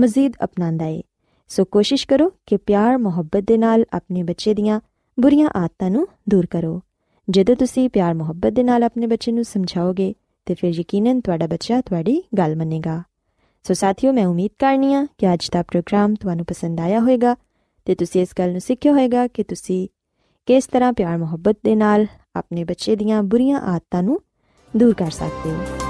ਮਜ਼ੀਦ 0.00 0.32
ਅਪਣਾਉਂਦਾ 0.44 0.86
ਏ। 0.86 1.02
ਸੋ 1.50 1.64
ਕੋਸ਼ਿਸ਼ 1.64 2.06
ਕਰੋ 2.06 2.32
ਕਿ 2.46 2.56
ਪਿਆਰ, 2.56 2.98
ਮੁਹੱਬਤ 2.98 3.44
ਦੇ 3.46 3.58
ਨਾਲ 3.58 3.84
ਆਪਣੇ 3.92 4.22
ਬੱਚੇ 4.22 4.54
ਦੀਆਂ 4.54 4.80
ਬੁਰੀਆਂ 5.20 5.48
ਆਦਤਾਂ 5.56 5.90
ਨੂੰ 5.90 6.06
ਦੂਰ 6.28 6.46
ਕਰੋ। 6.46 6.80
ਜਦੋਂ 7.30 7.56
ਤੁਸੀਂ 7.56 7.88
ਪਿਆਰ, 7.90 8.14
ਮੁਹੱਬਤ 8.14 8.52
ਦੇ 8.52 8.62
ਨਾਲ 8.62 8.84
ਆਪਣੇ 8.84 9.06
ਬੱਚੇ 9.06 9.32
ਨੂੰ 9.32 9.44
ਸਮਝਾਓਗੇ, 9.44 10.14
ਤੇ 10.46 10.54
ਫਿਰ 10.54 10.70
ਯਕੀਨਨ 10.74 11.20
ਤੁਹਾਡਾ 11.20 11.46
ਬੱਚਾ 11.46 11.80
ਤੁਹਾਡੀ 11.80 12.22
ਗੱਲ 12.38 12.56
ਮੰਨੇਗਾ। 12.56 13.02
ਸੋ 13.62 13.74
ਸਾਥੀਓ, 13.74 14.12
ਮੈਂ 14.12 14.26
ਉਮੀਦ 14.26 14.50
ਕਰਨੀ 14.58 14.94
ਆ 14.94 15.06
ਕਿ 15.18 15.32
ਅੱਜ 15.32 15.48
ਦਾ 15.52 15.62
ਪ੍ਰੋਗਰਾਮ 15.62 16.14
ਤੁਹਾਨੂੰ 16.14 16.44
ਪਸੰਦ 16.44 16.80
ਆਇਆ 16.80 17.00
ਹੋਵੇਗਾ 17.00 17.36
ਤੇ 17.84 17.94
ਤੁਸੀਂ 17.94 18.22
ਇਸ 18.22 18.28
ਗੱਲ 18.38 18.52
ਨੂੰ 18.52 18.60
ਸਿੱਖਿਆ 18.60 18.92
ਹੋਵੇਗਾ 18.92 19.26
ਕਿ 19.26 19.42
ਤੁਸੀਂ 19.42 19.88
ਕਿਸ 20.46 20.66
ਤਰ੍ਹਾਂ 20.66 20.92
ਪਿਆਰ, 20.92 21.18
ਮੁਹੱਬਤ 21.18 21.58
ਦੇ 21.64 21.74
ਨਾਲ 21.74 22.06
ਆਪਣੇ 22.36 22.64
ਬੱਚੇ 22.64 22.96
ਦੀਆਂ 22.96 23.22
ਬੁਰੀਆਂ 23.22 23.60
ਆਦਤਾਂ 23.60 24.02
ਨੂੰ 24.02 24.20
ਦੂਰ 24.76 24.94
ਕਰ 24.94 25.10
ਸਕਦੇ 25.10 25.50
ਹੋ। 25.50 25.89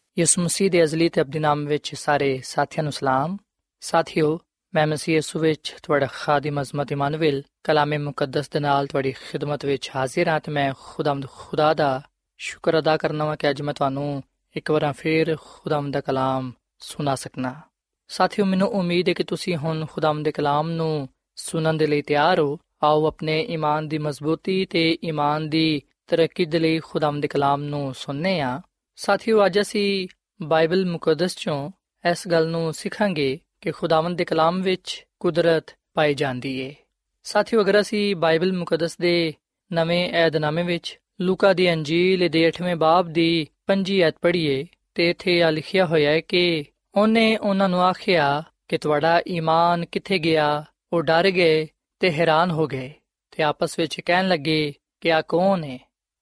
ਯਿਸੂ 0.19 0.41
ਮਸੀਹ 0.41 0.71
ਦੇ 0.71 0.83
ਅਜ਼ਲੀ 0.83 1.09
ਤੇ 1.09 1.21
ਅਬਦੀ 1.21 1.39
ਨਾਮ 1.39 1.65
ਵਿੱਚ 1.65 1.95
ਸਾਰੇ 1.95 2.41
ਸਾਥੀਆਂ 2.43 2.83
ਨੂੰ 2.83 2.91
ਸਲਾਮ। 2.91 3.37
ਸਾਥਿਓ, 3.79 4.39
ਮੈਂ 4.75 4.87
ਮਸੀਹ 4.87 5.15
ਯਿਸੂ 5.15 5.39
ਵਿੱਚ 5.39 5.75
ਤੁਹਾਡਾ 5.83 6.07
ਖਾਦਮ 6.13 6.61
ਅਜ਼ਮਤ 6.61 6.91
ਇਮਾਨੁਅਲ 6.91 7.43
ਕਲਾਮੇ 7.63 7.97
ਮੁਕੱਦਸ 7.97 8.49
ਦੇ 8.49 8.59
ਨਾਲ 8.59 8.87
ਤੁਹਾਡੀ 8.87 9.11
ਖਿਦਮਤ 9.11 9.65
ਵਿੱਚ 9.65 9.91
ਹਾਜ਼ਰ 9.95 10.27
ਹਾਂ 10.27 10.39
ਤੇ 10.39 10.51
ਮੈਂ 10.51 10.73
ਖੁਦਾਮਦ 10.79 11.27
ਖੁਦਾ 11.29 11.73
ਦਾ 11.73 12.01
ਸ਼ੁਕਰ 12.37 12.79
ਅਦਾ 12.79 12.97
ਕਰਨਾ 12.97 13.25
ਵਾਂ 13.25 13.37
ਕਿ 13.37 13.49
ਅੱਜ 13.49 13.61
ਮੈਂ 13.61 13.73
ਤੁਹਾਨੂੰ 13.73 14.23
ਇੱਕ 14.55 14.71
ਵਾਰ 14.71 14.93
ਫੇਰ 14.93 15.35
ਖੁਦਾਮਦ 15.41 15.93
ਦਾ 15.93 16.01
ਕਲਾਮ 16.01 16.51
ਸੁਣਾ 16.79 17.15
ਸਕਣਾ 17.15 17.61
ਸਾਥੀਓ, 18.07 18.45
ਮੈਨੂੰ 18.45 18.67
ਉਮੀਦ 18.67 19.09
ਹੈ 19.09 19.13
ਕਿ 19.13 19.23
ਤੁਸੀਂ 19.23 19.57
ਹੁਣ 19.57 19.85
ਖੁਦਾਮਦ 19.85 20.25
ਦੇ 20.25 20.31
ਕਲਾਮ 20.31 20.71
ਨੂੰ 20.71 21.09
ਸੁਣਨ 21.35 21.77
ਦੇ 21.77 21.87
ਲਈ 21.87 22.01
ਤਿਆਰ 22.01 22.39
ਹੋ। 22.39 22.59
ਆਓ 22.83 23.05
ਆਪਣੇ 23.05 23.41
ਈਮਾਨ 23.41 23.87
ਦੀ 23.87 23.97
ਮਜ਼ਬੂਤੀ 23.97 24.65
ਤੇ 24.65 24.97
ਈਮਾਨ 25.05 25.49
ਦੀ 25.49 25.81
ਤਰੱਕੀ 26.07 26.45
ਦੇ 26.45 26.59
ਲਈ 26.59 26.79
ਖੁਦਾਮਦ 26.79 27.21
ਦੇ 27.21 27.27
ਕਲਾਮ 27.27 27.63
ਨੂੰ 27.63 27.93
ਸੁਣਨੇ 27.93 28.41
ਆ। 28.41 28.61
ਸਾਥੀਓ, 28.95 29.45
ਅੱਜ 29.45 29.59
ਅਸੀਂ 29.59 30.07
ਬਾਈਬਲ 30.41 30.85
ਮੁਕੱਦਸ 30.85 31.35
ਚੋਂ 31.35 31.71
ਇਸ 32.11 32.27
ਗੱਲ 32.27 32.47
ਨੂੰ 32.47 32.73
ਸਿੱਖਾਂਗੇ 32.73 33.39
ਕਿ 33.61 33.71
ਖੁਦਾਵੰਦ 33.71 34.17
ਦੇ 34.17 34.25
ਕਲਾਮ 34.25 34.61
ਵਿੱਚ 34.61 35.05
ਕੁਦਰਤ 35.19 35.63
ਪਾਈ 35.93 36.13
ਜਾਂਦੀ 36.13 36.59
ਏ। 36.59 36.75
ਸਾਥੀਓ, 37.23 37.61
ਅਗਰ 37.61 37.81
ਅਸੀਂ 37.81 38.15
ਬਾਈਬਲ 38.15 38.53
ਮੁਕੱਦਸ 38.53 38.97
ਦੇ 38.97 39.33
ਨਵੇਂ 39.73 40.13
ਏਧਨਾਮੇ 40.13 40.63
ਵਿੱਚ 40.63 40.99
ਲੂਕਾ 41.21 41.53
ਦੀ 41.53 41.73
ਅੰਜੀਲ 41.73 42.29
ਦੇ 42.29 42.47
8ਵੇਂ 42.47 42.75
ਬਾਬ 42.75 43.07
ਦੀ 43.07 43.47
5 43.67 44.01
ਐਤ 44.01 44.15
ਪੜ੍ਹੀਏ, 44.21 44.65
ਤੇ 44.95 45.09
ਇੱਥੇ 45.09 45.43
ਆ 45.43 45.49
ਲਿਖਿਆ 45.49 45.85
ਹੋਇਆ 45.85 46.11
ਹੈ 46.11 46.19
ਕਿ 46.19 46.63
ਉਹਨੇ 46.95 47.37
ਉਹਨਾਂ 47.37 47.69
ਨੂੰ 47.69 47.83
ਆਖਿਆ 47.83 48.43
ਕਿ 48.67 48.77
ਤੁਹਾਡਾ 48.77 49.21
ਈਮਾਨ 49.27 49.85
ਕਿੱਥੇ 49.85 50.19
ਗਿਆ? 50.19 50.65
ਉਹ 50.93 51.03
ਡਰ 51.03 51.31
ਗਏ 51.31 51.67
ਤੇ 51.99 52.11
ਹੈਰਾਨ 52.11 52.51
ਹੋ 52.51 52.67
ਗਏ 52.67 52.93
ਤੇ 53.31 53.43
ਆਪਸ 53.43 53.79
ਵਿੱਚ 53.79 53.99
ਕਹਿਣ 53.99 54.27
ਲੱਗੇ 54.27 54.73
ਕਿ 55.01 55.13
ਆ 55.13 55.21
ਕੌਣ 55.21 55.63
ਹੈ 55.63 55.79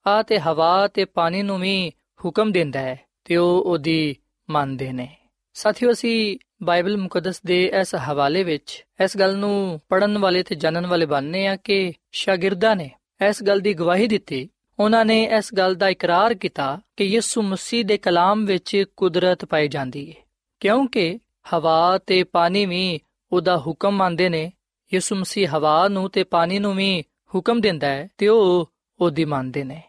ਆ 0.08 0.24
ਤੇ 0.24 0.40
ਹਵਾ 0.40 0.88
ਤੇ 0.88 1.06
ਪਾਣੀ 1.06 1.44
ਨੂੰ 1.44 1.60
ਵੀ 1.60 1.92
ਹੁਕਮ 2.26 2.52
ਦਿੰਦਾ 2.52 2.80
ਹੈ 2.80 3.00
ਤੇ 3.26 3.36
ਉਹ 3.36 3.64
ਉਹਦੀ 3.66 4.16
ਮੰਨਦੇ 4.50 4.92
ਨੇ। 4.92 5.16
ਸਾਥੀਓ, 5.54 5.92
ਅਸੀਂ 5.92 6.38
ਬਾਈਬਲ 6.64 6.98
ਮੁਕੱਦਸ 6.98 7.42
ਦੇ 7.46 7.72
ਇਸ 7.82 7.96
ਹਵਾਲੇ 7.96 8.44
ਵਿੱਚ 8.44 8.86
ਇਸ 9.04 9.18
ਗੱਲ 9.18 9.38
ਨੂੰ 9.38 9.82
ਪੜਨ 9.90 10.18
ਵਾਲੇ 10.18 10.44
ਤੇ 10.44 10.56
ਜਾਣਨ 10.56 10.88
ਵਾਲੇ 10.88 11.06
ਬਣਨੇ 11.06 11.48
ਆ 11.48 11.56
ਕਿ 11.56 11.94
ਸ਼ਾਗਿਰਦਾਂ 12.12 12.76
ਨੇ 12.76 12.92
ਇਸ 13.30 13.44
ਗੱਲ 13.44 13.60
ਦੀ 13.60 13.74
ਗਵਾਹੀ 13.74 14.08
ਦਿੱਤੀ। 14.08 14.50
ਉਹਨਾਂ 14.80 15.06
ਨੇ 15.06 15.24
ਇਸ 15.24 15.54
ਗੱਲ 15.54 15.76
ਦਾ 15.76 15.90
ਇਕਰਾਰ 15.90 16.34
ਕੀਤਾ 16.34 16.82
ਕਿ 16.98 17.04
ਯਿਸੂ 17.04 17.42
ਮਸੀਹ 17.42 17.86
ਦੇ 17.86 17.98
ਕਲਾਮ 17.98 18.46
ਵਿੱਚ 18.46 18.84
ਕੁਦਰਤ 18.98 19.46
ਪਾਈ 19.46 19.68
ਜਾਂਦੀ 19.68 20.10
ਹੈ 20.10 20.16
ਕਿਉਂਕਿ 20.60 21.20
ਹਵਾ 21.54 21.98
ਤੇ 21.98 22.24
ਪਾਣੀ 22.24 22.66
ਵੀ 22.66 23.00
ਉਹਦਾ 23.32 23.58
ਹੁਕਮ 23.58 23.92
ਮੰਨਦੇ 23.92 24.30
ਨੇ। 24.30 24.54
ਯਿਸੂ 24.94 25.16
ਮਸੀਹ 25.16 25.58
ਹਵਾ 25.58 25.88
ਨੂੰ 25.88 26.10
ਤੇ 26.10 26.24
ਪਾਣੀ 26.24 26.60
ਨੂੰ 26.60 26.76
ਵੀ 26.76 27.04
ਹੁਕਮ 27.36 27.62
ਦਿੰਦਾ 27.62 27.88
ਹੈ 27.88 28.08
ਤੇ 28.18 28.28
ਉਹ 28.28 28.70
ਉਹਦੀ 29.00 29.26
ਮੰਨਦੇ 29.26 29.64
ਨੇ। 29.64 29.84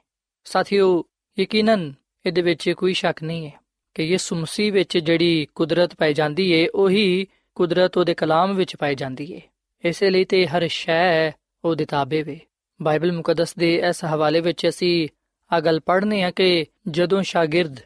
ਸਾਥੀਓ, 0.44 1.04
ਯਕੀਨਨ 1.38 1.92
ਇਹਦੇ 2.26 2.42
ਵਿੱਚ 2.42 2.70
ਕੋਈ 2.70 2.92
ਸ਼ੱਕ 2.92 3.22
ਨਹੀਂ 3.22 3.46
ਹੈ 3.46 3.52
ਕਿ 3.94 4.02
ਯਿਸੂ 4.02 4.36
ਮਸੀਹ 4.36 4.72
ਵਿੱਚ 4.72 4.98
ਜਿਹੜੀ 4.98 5.46
ਕੁਦਰਤ 5.54 5.94
ਪਾਈ 5.94 6.14
ਜਾਂਦੀ 6.14 6.52
ਏ, 6.52 6.68
ਉਹੀ 6.68 7.26
ਕੁਦਰਤ 7.54 7.96
ਉਹਦੇ 7.96 8.14
ਕਲਾਮ 8.14 8.56
ਵਿੱਚ 8.56 8.76
ਪਾਈ 8.76 8.94
ਜਾਂਦੀ 8.94 9.32
ਏ। 9.32 9.40
ਇਸੇ 9.84 10.10
ਲਈ 10.10 10.24
ਤੇ 10.24 10.46
ਹਰ 10.46 10.68
ਸ਼ੈ 10.68 11.30
ਉਹਦੇ 11.64 11.84
ਤਾਬੇ 11.84 12.22
ਵੇ। 12.22 12.40
ਬਾਈਬਲ 12.82 13.12
ਮੁਕੱਦਸ 13.12 13.54
ਦੇ 13.54 13.82
ਇਸ 13.88 14.04
ਹਵਾਲੇ 14.04 14.40
ਵਿੱਚ 14.40 14.68
ਅਸੀਂ 14.68 15.08
ਆ 15.52 15.60
ਗੱਲ 15.60 15.80
ਪੜ੍ਹਨੇ 15.80 16.22
ਆ 16.22 16.30
ਕਿ 16.30 16.66
ਜਦੋਂ 16.88 17.22
ਸ਼ਾਗਿਰਦ 17.22 17.76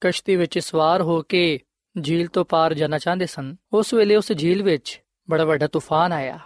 ਕਸ਼ਤੀ 0.00 0.36
ਵਿੱਚ 0.36 0.58
ਸਵਾਰ 0.58 1.02
ਹੋ 1.02 1.22
ਕੇ 1.22 1.60
ਝੀਲ 2.02 2.26
ਤੋਂ 2.26 2.44
ਪਾਰ 2.44 2.74
ਜਾਣਾ 2.74 2.98
ਚਾਹੁੰਦੇ 2.98 3.26
ਸਨ, 3.26 3.56
ਉਸ 3.72 3.94
ਵੇਲੇ 3.94 4.16
ਉਸ 4.16 4.32
ਝੀਲ 4.32 4.62
ਵਿੱਚ 4.62 5.00
ਬੜਾ 5.30 5.44
ਵੱਡਾ 5.44 5.66
ਤੂਫਾਨ 5.66 6.12
ਆਇਆ। 6.12 6.38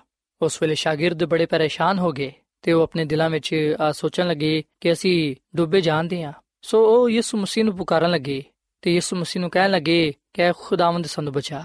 ਉਸ 0.43 0.63
ਵੇਲੇ 0.63 0.75
ਸ਼ਾਗਿਰਦ 0.75 1.25
ਬੜੇ 1.25 1.47
ਪਰੇਸ਼ਾਨ 1.47 1.99
ਹੋ 1.99 2.13
ਗਏ 2.13 2.33
ਤੇ 2.63 2.73
ਉਹ 2.73 2.83
ਆਪਣੇ 2.83 3.05
ਦਿਲਾਂ 3.05 3.31
ਵਿੱਚ 3.31 3.75
ਆ 3.81 3.93
ਸੋਚਣ 3.93 4.27
ਲੱਗੇ 4.27 4.63
ਕਿ 4.81 4.93
ਅਸੀਂ 4.93 5.37
ਡੁੱਬੇ 5.57 5.81
ਜਾਂਦੇ 5.81 6.23
ਹਾਂ 6.23 6.33
ਸੋ 6.65 6.87
ਉਹ 6.87 7.11
ਯਿਸੂ 7.11 7.39
ਮਸੀਹ 7.39 7.65
ਨੂੰ 7.65 7.77
ਪੁਕਾਰਨ 7.77 8.11
ਲੱਗੇ 8.11 8.45
ਤੇ 8.83 8.95
ਯਿਸੂ 8.95 9.17
ਮਸੀਹ 9.17 9.41
ਨੂੰ 9.41 9.51
ਕਹਿਣ 9.51 9.71
ਲੱਗੇ, 9.71 10.15
ਕਿ 10.35 10.43
ਖੁਦਾਵੰਦ 10.53 11.07
ਸਾਨੂੰ 11.07 11.33
ਬਚਾ। 11.33 11.65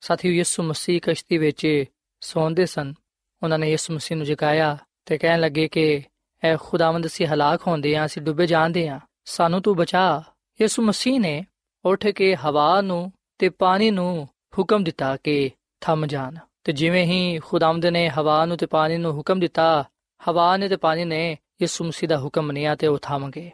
ਸਾਥੀਓ, 0.00 0.32
ਯਿਸੂ 0.32 0.62
ਮਸੀਹ 0.62 1.00
ਕਸ਼ਤੀ 1.00 1.38
ਵਿੱਚ 1.38 1.84
ਸੌਂਦੇ 2.20 2.66
ਸਨ। 2.66 2.94
ਉਹਨਾਂ 3.42 3.58
ਨੇ 3.58 3.70
ਯਿਸੂ 3.70 3.94
ਮਸੀਹ 3.94 4.16
ਨੂੰ 4.16 4.26
ਜਗਾਇਆ 4.26 4.78
ਤੇ 5.04 5.18
ਕਹਿਣ 5.18 5.40
ਲੱਗੇ 5.40 5.68
ਕਿ, 5.68 6.02
ਐ 6.44 6.56
ਖੁਦਾਵੰਦ, 6.56 7.06
ਅਸੀਂ 7.06 7.26
ਹਲਾਕ 7.26 7.66
ਹੁੰਦੇ 7.66 7.94
ਆਂ, 7.94 8.06
ਅਸੀਂ 8.06 8.22
ਡੁੱਬੇ 8.22 8.46
ਜਾਂਦੇ 8.46 8.88
ਆਂ। 8.88 9.00
ਸਾਨੂੰ 9.24 9.62
ਤੂੰ 9.62 9.76
ਬਚਾ। 9.76 10.22
ਯਿਸੂ 10.60 10.82
ਮਸੀਹ 10.82 11.20
ਨੇ 11.20 11.46
ਉੱਠ 11.84 12.06
ਕੇ 12.06 12.36
ਹਵਾ 12.36 12.80
ਨੂੰ 12.80 13.12
ਤੇ 13.38 13.48
ਪਾਣੀ 13.48 13.90
ਨੂੰ 13.90 14.28
ਹੁਕਮ 14.58 14.84
ਦਿੱਤਾ 14.84 15.16
ਕਿ 15.16 15.50
ਥੰਮ 15.80 16.06
ਜਾਣ। 16.06 16.34
ਤੇ 16.64 16.72
ਜਿਵੇਂ 16.72 17.04
ਹੀ 17.04 17.38
ਖੁਦਾਵੰਦ 17.38 17.86
ਨੇ 17.86 18.08
ਹਵਾ 18.08 18.46
ਨੂੰ 18.46 18.56
ਤੇ 18.56 18.66
ਪਾਣੀ 18.66 18.96
ਨੂੰ 18.96 19.12
ਹੁਕਮ 19.12 19.40
ਦਿੱਤਾ, 19.40 19.84
ਹਵਾ 20.28 20.56
ਨੇ 20.56 20.68
ਤੇ 20.68 20.76
ਪਾਣੀ 20.76 21.04
ਨੇ 21.04 21.38
ਯਿਸੂ 21.62 21.84
ਮਸੀਹ 21.84 22.08
ਦਾ 22.08 22.18
ਹੁਕਮ 22.18 22.42
ਮੰਨਿਆ 22.42 22.74
ਤੇ 22.74 22.86
ਉਹ 22.86 22.98
ਥੰਮ 22.98 23.30
ਗਏ। 23.30 23.50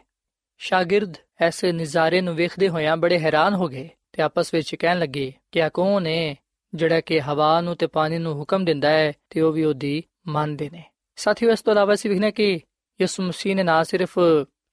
ਸ਼ਾਗਿਰਦ 0.63 1.13
ਐਸੇ 1.41 1.71
ਨਜ਼ਾਰੇ 1.71 2.21
ਨੂੰ 2.21 2.35
ਵੇਖਦੇ 2.35 2.69
ਹੋਇਆਂ 2.69 2.97
ਬੜੇ 2.97 3.19
ਹੈਰਾਨ 3.19 3.53
ਹੋ 3.53 3.67
ਗਏ 3.67 3.89
ਤੇ 4.11 4.21
ਆਪਸ 4.21 4.53
ਵਿੱਚ 4.53 4.75
ਕਹਿਣ 4.75 4.99
ਲੱਗੇ 4.99 5.33
ਕਿ 5.51 5.63
ਆ 5.63 5.69
ਕੌਣ 5.69 6.05
ਹੈ 6.07 6.35
ਜਿਹੜਾ 6.73 7.01
ਕਿ 7.01 7.21
ਹਵਾ 7.21 7.61
ਨੂੰ 7.61 7.75
ਤੇ 7.75 7.87
ਪਾਣੀ 7.87 8.17
ਨੂੰ 8.17 8.33
ਹੁਕਮ 8.33 8.65
ਦਿੰਦਾ 8.65 8.89
ਹੈ 8.89 9.11
ਤੇ 9.29 9.41
ਉਹ 9.41 9.51
ਵੀ 9.51 9.63
ਉਹਦੀ 9.63 10.03
ਮੰਨਦੇ 10.27 10.69
ਨੇ। 10.69 10.83
ਸਾਥੀਓ, 11.15 11.51
ਇਸ 11.51 11.61
ਤੋਂ 11.61 11.73
ਇਲਾਵਾ 11.73 11.93
ਅਸੀਂ 11.93 12.09
ਵਿਖਣਾ 12.09 12.29
ਕਿ 12.29 12.59
ਯਿਸੂ 13.01 13.23
ਮਸੀਹ 13.23 13.55
ਨੇ 13.55 13.63
ਨਾ 13.63 13.83
ਸਿਰਫ 13.83 14.19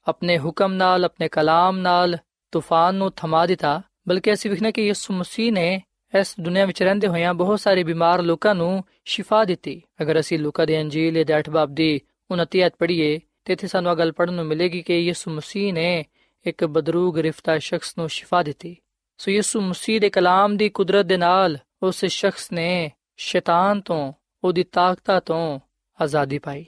ਆਪਣੇ 0.08 0.38
ਹੁਕਮ 0.38 0.72
ਨਾਲ, 0.72 1.04
ਆਪਣੇ 1.04 1.28
ਕਲਾਮ 1.28 1.78
ਨਾਲ 1.78 2.18
ਤੂਫਾਨ 2.52 2.94
ਨੂੰ 2.94 3.12
ਥਮਾ 3.12 3.46
ਦਿੱਤਾ, 3.46 3.82
ਬਲਕਿ 4.08 4.32
ਅਸੀਂ 4.32 4.50
ਵਿਖਣਾ 4.50 4.70
ਕਿ 4.70 4.86
ਯਿਸੂ 4.86 5.14
ਮਸੀਹ 5.14 5.52
ਨੇ 5.52 5.82
ਇਸ 6.20 6.34
ਦੁਨੀਆ 6.40 6.64
ਵਿੱਚ 6.64 6.82
ਰਹਿੰਦੇ 6.82 7.06
ਹੋਇਆਂ 7.06 7.34
ਬਹੁਤ 7.34 7.60
ਸਾਰੇ 7.60 7.84
ਬਿਮਾਰ 7.84 8.22
ਲੋਕਾਂ 8.22 8.54
ਨੂੰ 8.54 8.84
ਸ਼ਿਫਾ 9.04 9.44
ਦਿੱਤੀ। 9.44 9.82
ਅਗਰ 10.02 10.20
ਅਸੀਂ 10.20 10.38
ਲੂਕਾ 10.38 10.64
ਦੇ 10.64 10.80
ਅੰਜੀਲ 10.80 11.24
ਦੇ 11.24 11.34
8 11.38 11.50
ਬਾਬ 11.50 11.74
ਦੀ 11.74 12.00
29 12.30 12.66
ਅਧ 12.66 12.72
ਪੜ੍ਹੀਏ 12.78 13.20
ਤੇ 13.44 13.52
ਇੱਥੇ 13.52 13.66
ਸਾਨੂੰ 13.66 13.92
ਇਹ 13.92 13.96
ਗੱਲ 13.96 14.12
ਪੜਨ 14.12 14.34
ਨੂੰ 14.34 14.44
ਮਿਲੇਗੀ 14.44 14.82
ਕਿ 14.82 14.98
ਯਿਸੂ 14.98 15.30
ਮਸੀਹ 15.30 15.72
ਨੇ 15.72 16.04
ਇੱਕ 16.46 16.64
ਬਦਰੂ 16.64 17.12
ਗ੍ਰਿਫਤਾਰ 17.12 17.58
ਸ਼ਖਸ 17.58 17.98
ਨੂੰ 17.98 18.08
ਸ਼ਿਫਾ 18.08 18.42
ਦਿੱਤੀ। 18.42 18.76
ਸੋ 19.18 19.30
ਯਿਸੂ 19.30 19.60
ਮਸੀਹ 19.60 20.00
ਦੇ 20.00 20.10
ਕਲਾਮ 20.10 20.56
ਦੀ 20.56 20.68
ਕੁਦਰਤ 20.68 21.06
ਦੇ 21.06 21.16
ਨਾਲ 21.16 21.58
ਉਸ 21.82 22.04
ਸ਼ਖਸ 22.04 22.52
ਨੇ 22.52 22.90
ਸ਼ੈਤਾਨ 23.16 23.80
ਤੋਂ, 23.80 24.12
ਉਹਦੀ 24.44 24.62
ਤਾਕਤਾਂ 24.62 25.20
ਤੋਂ 25.20 25.60
ਆਜ਼ਾਦੀ 26.00 26.38
ਪਾਈ। 26.38 26.66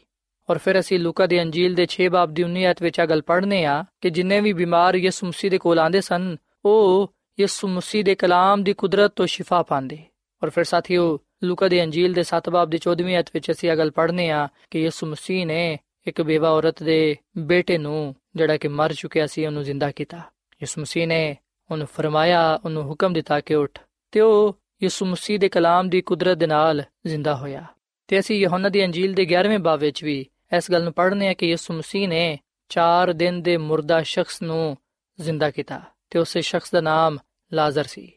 ਔਰ 0.50 0.58
ਫਿਰ 0.58 0.80
ਅਸੀਂ 0.80 0.98
ਲੂਕਾ 0.98 1.26
ਦੇ 1.26 1.42
ਅੰਜੀਲ 1.42 1.74
ਦੇ 1.74 1.86
6 1.86 2.08
ਬਾਬ 2.08 2.34
ਦੀ 2.34 2.42
19 2.42 2.70
ਅਧ 2.70 2.76
ਵਿੱਚ 2.82 3.00
ਆ 3.00 3.06
ਗੱਲ 3.06 3.22
ਪੜ੍ਹਨੇ 3.22 3.64
ਆ 3.64 3.84
ਕਿ 4.00 4.10
ਜਿੰਨੇ 4.10 4.40
ਵੀ 4.40 4.52
ਬਿਮਾਰ 4.52 4.94
ਯਿਸੂ 4.94 5.26
ਮਸੀਹ 5.26 5.50
ਦੇ 5.50 5.58
ਕੋਲ 5.58 5.78
ਆਂਦੇ 5.78 6.00
ਸਨ, 6.00 6.36
ਉਹ 6.64 7.14
ਯਿਸੂ 7.40 7.68
ਮਸੀਹ 7.68 8.04
ਦੇ 8.04 8.14
ਕਲਾਮ 8.14 8.62
ਦੀ 8.62 8.72
ਕੁਦਰਤ 8.72 9.12
ਤੋਂ 9.16 9.26
ਸ਼ਿਫਾ 9.26 9.62
ਪਾਉਂਦੇ। 9.62 9.98
ਔਰ 10.42 10.50
ਫਿਰ 10.50 10.64
ਸਾਥੀਓ, 10.64 11.18
ਲੂਕਾ 11.44 11.68
ਦੇ 11.68 11.84
ਅੰਜੀਲ 11.84 12.12
ਦੇ 12.12 12.22
7 12.22 12.50
ਬਾਬ 12.50 12.70
ਦੀ 12.70 12.78
14ਵੀਂ 12.78 13.18
ਅਧ 13.18 13.26
ਵਿੱਚ 13.34 13.50
ਅਸੀਂ 13.50 13.70
ਇਹ 13.70 13.76
ਗੱਲ 13.76 13.90
ਪੜ੍ਹਨੇ 13.90 14.30
ਆ 14.30 14.48
ਕਿ 14.70 14.80
ਯਿਸੂ 14.80 15.06
ਮਸੀਹ 15.06 15.46
ਨੇ 15.46 15.78
ਇੱਕ 16.06 16.22
ਬੇਵਾ 16.22 16.50
ਔਰਤ 16.50 16.82
ਦੇ 16.82 17.16
ਬੇਟੇ 17.38 17.78
ਨੂੰ 17.78 18.14
ਜਿਹੜਾ 18.36 18.56
ਕਿ 18.56 18.68
ਮਰ 18.68 18.92
ਚੁੱਕਿਆ 18.92 19.26
ਸੀ, 19.26 19.46
ਉਹਨੂੰ 19.46 19.62
ਜ਼ਿੰਦਾ 19.62 19.90
ਕੀਤਾ। 19.90 20.18
ਯਿਸੂ 20.52 20.80
ਮਸੀਹ 20.80 21.06
ਨੇ 21.06 21.36
ਉਹਨੂੰ 21.70 21.86
ਫਰਮਾਇਆ, 21.86 22.60
ਉਹਨੂੰ 22.64 22.82
ਹੁਕਮ 22.82 23.12
ਦਿੱਤਾ 23.12 23.40
ਕਿ 23.40 23.54
ਉੱਠ 23.54 23.78
ਤੇ 24.10 24.20
ਉਹ 24.20 24.58
ਯਿਸੂ 24.82 25.06
ਮਸੀਹ 25.06 25.38
ਦੇ 25.38 25.48
ਕਲਾਮ 25.48 25.88
ਦੀ 25.88 26.00
ਕੁਦਰਤ 26.00 26.38
ਦੇ 26.38 26.46
ਨਾਲ 26.46 26.82
ਜ਼ਿੰਦਾ 27.06 27.36
ਹੋਇਆ। 27.36 27.64
ਤੇ 28.08 28.18
ਅਸੀਂ 28.18 28.36
ਯਹੋਨਾ 28.36 28.68
ਦੀ 28.68 28.84
ਅੰਜੀਲ 28.84 29.14
ਦੇ 29.14 29.22
11ਵੇਂ 29.22 29.58
ਬਾਬ 29.58 29.80
ਵਿੱਚ 29.80 30.04
ਵੀ 30.04 30.26
ਇਸ 30.56 30.70
ਗੱਲ 30.70 30.84
ਨੂੰ 30.84 30.92
ਪੜ੍ਹਨੇ 30.92 31.28
ਆ 31.28 31.32
ਕਿ 31.32 31.46
ਯਿਸੂ 31.46 31.74
ਮਸੀਹ 31.74 32.08
ਨੇ 32.08 32.38
4 32.68 33.12
ਦਿਨ 33.12 33.42
ਦੇ 33.42 33.56
ਮੁਰਦਾ 33.56 34.02
ਸ਼ਖਸ 34.02 34.42
ਨੂੰ 34.42 34.76
ਜ਼ਿੰਦਾ 35.20 35.50
ਕੀਤਾ 35.50 35.80
ਤੇ 36.10 36.18
ਉਸੇ 36.18 36.40
ਸ਼ਖਸ 36.40 36.70
ਦਾ 36.70 36.80
ਨਾਮ 36.80 37.18
ਲਾਜ਼ਰ 37.52 37.84
ਸੀ। 37.84 38.12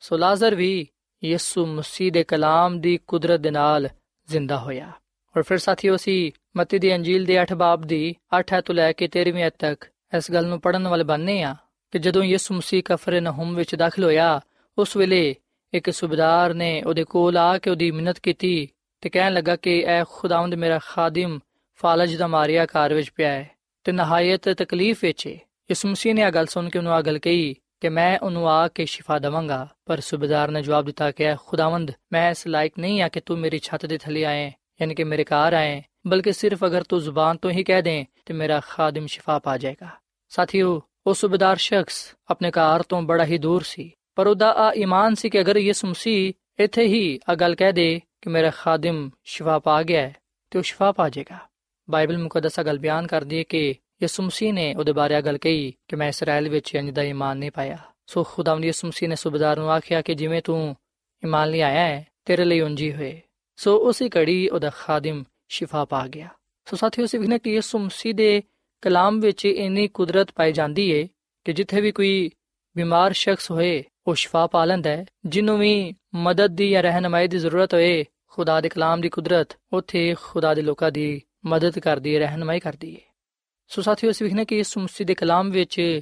ਸੋ 0.00 0.16
ਲਾਜ਼ਰ 0.16 0.54
ਵੀ 0.54 0.88
ਯਿਸੂ 1.24 1.66
ਮਸੀਹ 1.66 2.12
ਦੇ 2.12 2.24
ਕਲਾਮ 2.24 2.80
ਦੀ 2.80 2.96
ਕੁਦਰਤ 2.96 3.40
ਦੇ 3.40 3.50
ਨਾਲ 3.50 3.88
ਜ਼ਿੰਦਾ 4.28 4.58
ਹੋਇਆ। 4.58 4.92
ਔਰ 5.36 5.42
ਫਿਰ 5.42 5.58
ਸਾਥੀਓ 5.58 5.96
ਅਸੀਂ 5.96 6.32
ਮਤੀ 6.56 6.78
ਦੀ 6.78 6.94
ਅੰਜੀਲ 6.94 7.24
ਦੇ 7.24 7.42
8 7.42 7.54
ਬਾਬ 7.56 7.82
ਦੀ 7.82 8.14
8 8.40 8.60
ਤੋਂ 8.60 8.74
ਲੈ 8.74 8.92
ਕੇ 8.92 9.08
13ਵੀਂ 9.18 9.46
ਅਧ 9.46 9.52
ਤੱਕ 9.58 9.84
ਇਸ 10.16 10.30
ਗੱਲ 10.32 10.46
ਨੂੰ 10.46 10.60
ਪੜਨ 10.60 10.88
ਵਾਲੇ 10.88 11.04
ਬੰਨੇ 11.04 11.42
ਆ 11.42 11.56
ਕਿ 11.90 11.98
ਜਦੋਂ 11.98 12.22
ਯਿਸੂ 12.22 12.54
ਮਸੀਹ 12.54 12.82
ਕਫਰਨਹੂਮ 12.84 13.54
ਵਿੱਚ 13.54 13.74
ਦਾਖਲ 13.74 14.04
ਹੋਇਆ, 14.04 14.40
ਉਸ 14.78 14.96
ਵੇਲੇ 14.96 15.34
ਇੱਕ 15.74 15.90
ਸੁਬਦਾਰ 15.90 16.54
ਨੇ 16.54 16.82
ਉਹਦੇ 16.82 17.04
ਕੋਲ 17.04 17.36
ਆ 17.36 17.58
ਕੇ 17.58 17.70
ਉਹਦੀ 17.70 17.90
ਮਿੰਨਤ 17.90 18.18
ਕੀਤੀ 18.18 18.68
ਤੇ 19.00 19.08
ਕਹਿਣ 19.08 19.32
ਲੱਗਾ 19.32 19.56
ਕਿ 19.56 19.84
ਐ 19.86 20.04
ਖੁਦਾਵੰਦ 20.08 20.54
ਮੇਰਾ 20.54 20.78
ਖਾਦਮ 20.86 21.38
ਫਾਲਜ 21.74 22.16
ਦਾ 22.16 22.26
ਮਾਰਿਆ 22.26 22.64
ਘਰ 22.64 22.94
ਵਿੱਚ 22.94 23.10
ਪਿਆ 23.10 23.28
ਹੈ 23.28 23.50
ਤੇ 23.84 23.92
ਨਹਾਇਤ 23.92 24.48
ਤਕਲੀਫ 24.48 25.04
ਵਿੱਚ 25.04 25.26
ਹੈ। 25.26 25.32
ਯਿਸੂ 25.32 25.88
ਮਸੀਹ 25.88 26.14
ਨੇ 26.14 26.22
ਆ 26.22 26.30
ਗੱਲ 26.30 26.46
ਸੁਣ 26.46 26.68
ਕੇ 26.68 26.78
ਉਹਨੂੰ 26.78 26.92
ਆ 26.92 27.02
ਗੱਲ 27.02 27.18
ਕਹੀ 27.18 27.54
ਕਿ 27.80 27.88
ਮੈਂ 27.88 28.18
ਉਹਨੂੰ 28.18 28.48
ਆ 28.48 28.68
ਕੇ 28.68 28.86
ਸ਼ਿਫਾ 28.86 29.18
ਦਵਾਂਗਾ, 29.18 29.68
ਪਰ 29.86 30.00
ਸੁਬੇਦਾਰ 30.00 30.50
ਨੇ 30.50 30.62
ਜਵਾਬ 30.62 30.84
ਦਿੱਤਾ 30.84 31.10
ਕਿ 31.10 31.24
ਖੁਦਾਵੰਦ, 31.46 31.90
ਮੈਂ 32.12 32.30
ਇਸ 32.30 32.46
ਲਾਇਕ 32.46 32.72
ਨਹੀਂ 32.78 33.02
ਆ 33.02 33.08
ਕਿ 33.08 33.20
ਤੂੰ 33.20 33.38
ਮੇਰੀ 33.38 33.58
ਛੱਤ 33.58 33.86
ਦੇ 33.86 33.98
ਥੱਲੇ 33.98 34.24
ਆਏ। 34.24 34.52
ਯਾਨੀ 34.80 34.94
ਕਿ 34.94 35.04
ਮੇਰੇ 35.04 35.24
ਘਰ 35.24 35.52
ਆਏ 35.52 35.82
ਬਲਕਿ 36.06 36.32
ਸਿਰਫ 36.32 36.64
ਅਗਰ 36.66 36.82
ਤੂੰ 36.82 37.00
ਜ਼ੁਬਾਨ 37.00 37.36
ਤੋਂ 37.36 37.50
ਹੀ 37.50 37.62
ਕਹਿ 37.64 37.82
ਦੇ 37.82 38.04
ਤੇ 38.26 38.34
ਮੇਰਾ 38.34 38.60
ਖਾਦਮ 38.60 39.06
ਸ਼ਿਫਾ 39.06 39.38
ਪਾ 39.38 39.56
ਜਾਏਗਾ 39.56 39.88
ਸਾਥੀਓ 40.32 40.80
ਉਹ 41.06 41.14
ਸੁਬੇਦਾਰ 41.14 41.56
ਸ਼ਖਸ 41.56 41.96
ਆਪਣੇ 42.30 42.50
ਘਰ 42.50 42.82
ਤੋਂ 42.82 43.02
ਬੜਾ 43.02 43.24
ਹੀ 43.24 43.38
ਦੂਰ 43.38 43.62
ਸੀ 43.62 43.90
ਪਰ 44.16 44.26
ਉਹਦਾ 44.26 44.50
ਆ 44.58 44.72
ਈਮਾਨ 44.76 45.14
ਸੀ 45.14 45.30
ਕਿ 45.30 45.40
ਅਗਰ 45.40 45.56
ਯਿਸੂ 45.56 45.88
ਮਸੀਹ 45.88 46.62
ਇੱਥੇ 46.62 46.84
ਹੀ 46.84 47.18
ਆ 47.28 47.34
ਗੱਲ 47.34 47.54
ਕਹਿ 47.54 47.72
ਦੇ 47.72 48.00
ਕਿ 48.22 48.30
ਮੇਰਾ 48.30 48.50
ਖਾਦਮ 48.50 49.08
ਸ਼ਿਫਾ 49.24 49.58
ਪਾ 49.58 49.82
ਗਿਆ 49.82 50.08
ਤੇ 50.52 50.58
ਉਹ 50.58 50.62
ਸ਼ਿਫਾ 50.62 50.90
ਪਾ 50.92 51.08
ਜਾਏਗਾ 51.08 51.38
ਬਾਈਬਲ 51.88 52.18
ਮੁਕੱਦਸਾ 52.18 52.62
ਗੱਲ 52.62 52.78
ਬਿਆਨ 52.78 53.06
ਕਰਦੀ 53.06 53.38
ਹੈ 53.38 53.42
ਕਿ 53.42 53.74
ਯਿਸੂ 54.02 54.22
ਮਸੀਹ 54.22 54.52
ਨੇ 54.52 54.74
ਉਹਦੇ 54.74 54.92
ਬਾਰੇ 54.92 55.20
ਗੱਲ 55.22 55.38
ਕਹੀ 55.38 55.72
ਕਿ 55.88 55.96
ਮੈਂ 55.96 56.08
ਇਸਰਾਇਲ 56.08 56.48
ਵਿੱਚ 56.48 56.74
ਇੰਜ 56.74 56.90
ਦਾ 56.90 57.02
ਈਮਾਨ 57.02 57.38
ਨਹੀਂ 57.38 57.50
ਪਾਇਆ 57.50 57.78
ਸੋ 58.06 58.22
ਖੁਦਾਵੰਦ 58.24 58.64
ਯਿਸੂ 58.64 58.88
ਮਸੀਹ 58.88 59.08
ਨੇ 59.08 59.14
ਸੁਬੇਦਾਰ 59.14 59.58
ਨੂੰ 59.58 59.70
ਆਖਿਆ 59.70 60.02
ਕਿ 60.02 60.14
ਜਿਵੇਂ 60.14 60.40
ਤੂੰ 60.42 60.76
ਈਮਾਨ 61.22 61.50
ਲਈ 61.50 61.60
ਆਇਆ 61.60 61.86
ਹੈ 61.86 62.04
ਤੇਰੇ 62.24 62.44
ਲਈ 62.44 62.60
ਉਂਜੀ 62.60 62.92
ਹੋਏ 62.92 63.20
ਸੋ 63.56 63.76
ਉਸੇ 63.76 64.08
ਘੜੀ 64.08 64.48
ਉਹਦਾ 64.48 64.70
ਖਾਦਮ 64.70 65.24
ਸ਼ਿਫਾ 65.48 65.84
ਪਾ 65.84 66.08
ਗਿਆ। 66.08 66.28
ਸੋ 66.64 66.76
ਸਾਥੀਓ 66.76 67.06
ਸੇ 67.06 67.18
ਵਿਖਨੇ 67.18 67.38
ਕਿ 67.38 67.54
ਯਿਸੂ 67.54 67.78
ਮਸੀਹ 67.78 68.14
ਦੇ 68.14 68.42
ਕਲਾਮ 68.82 69.20
ਵਿੱਚ 69.20 69.44
ਇੰਨੀ 69.44 69.88
ਕੁਦਰਤ 69.88 70.30
ਪਾਈ 70.34 70.52
ਜਾਂਦੀ 70.52 70.90
ਏ 70.90 71.08
ਕਿ 71.44 71.52
ਜਿੱਥੇ 71.52 71.80
ਵੀ 71.80 71.92
ਕੋਈ 71.92 72.30
ਬਿਮਾਰ 72.76 73.12
ਸ਼ਖਸ 73.12 73.50
ਹੋਏ, 73.50 73.84
ਉਹ 74.06 74.14
ਸ਼ਿਫਾ 74.14 74.46
ਪਾ 74.46 74.64
ਲੈਂਦਾ 74.64 74.90
ਹੈ। 74.90 75.06
ਜਿਹਨੂੰ 75.26 75.58
ਵੀ 75.58 75.92
ਮਦਦ 76.14 76.46
ਦੀ 76.46 76.70
ਜਾਂ 76.70 76.82
ਰਹਿਨਮਾਈ 76.82 77.28
ਦੀ 77.28 77.38
ਜ਼ਰੂਰਤ 77.38 77.74
ਹੋਏ, 77.74 78.04
ਖੁਦਾ 78.26 78.60
ਦੇ 78.60 78.68
ਕਲਾਮ 78.68 79.00
ਦੀ 79.00 79.08
ਕੁਦਰਤ, 79.08 79.48
ਉੱਥੇ 79.72 80.14
ਖੁਦਾ 80.22 80.54
ਦੇ 80.54 80.62
ਲੋਕਾਂ 80.62 80.90
ਦੀ 80.90 81.22
ਮਦਦ 81.46 81.78
ਕਰਦੀ 81.78 82.14
ਹੈ 82.14 82.20
ਰਹਿਨਮਾਈ 82.20 82.60
ਕਰਦੀ 82.60 82.94
ਹੈ 82.94 83.00
ਸੋ 83.68 83.82
ਸਾਥੀਓ, 83.82 84.10
ਅਸੀਂ 84.10 84.26
ਵਿਖਨੇ 84.26 84.44
ਕਿ 84.44 84.58
ਇਸ 84.58 84.78
ਮਸੀਹ 84.78 85.06
ਦੇ 85.06 85.14
ਕਲਾਮ 85.14 85.50
ਵਿੱਚ 85.50 86.00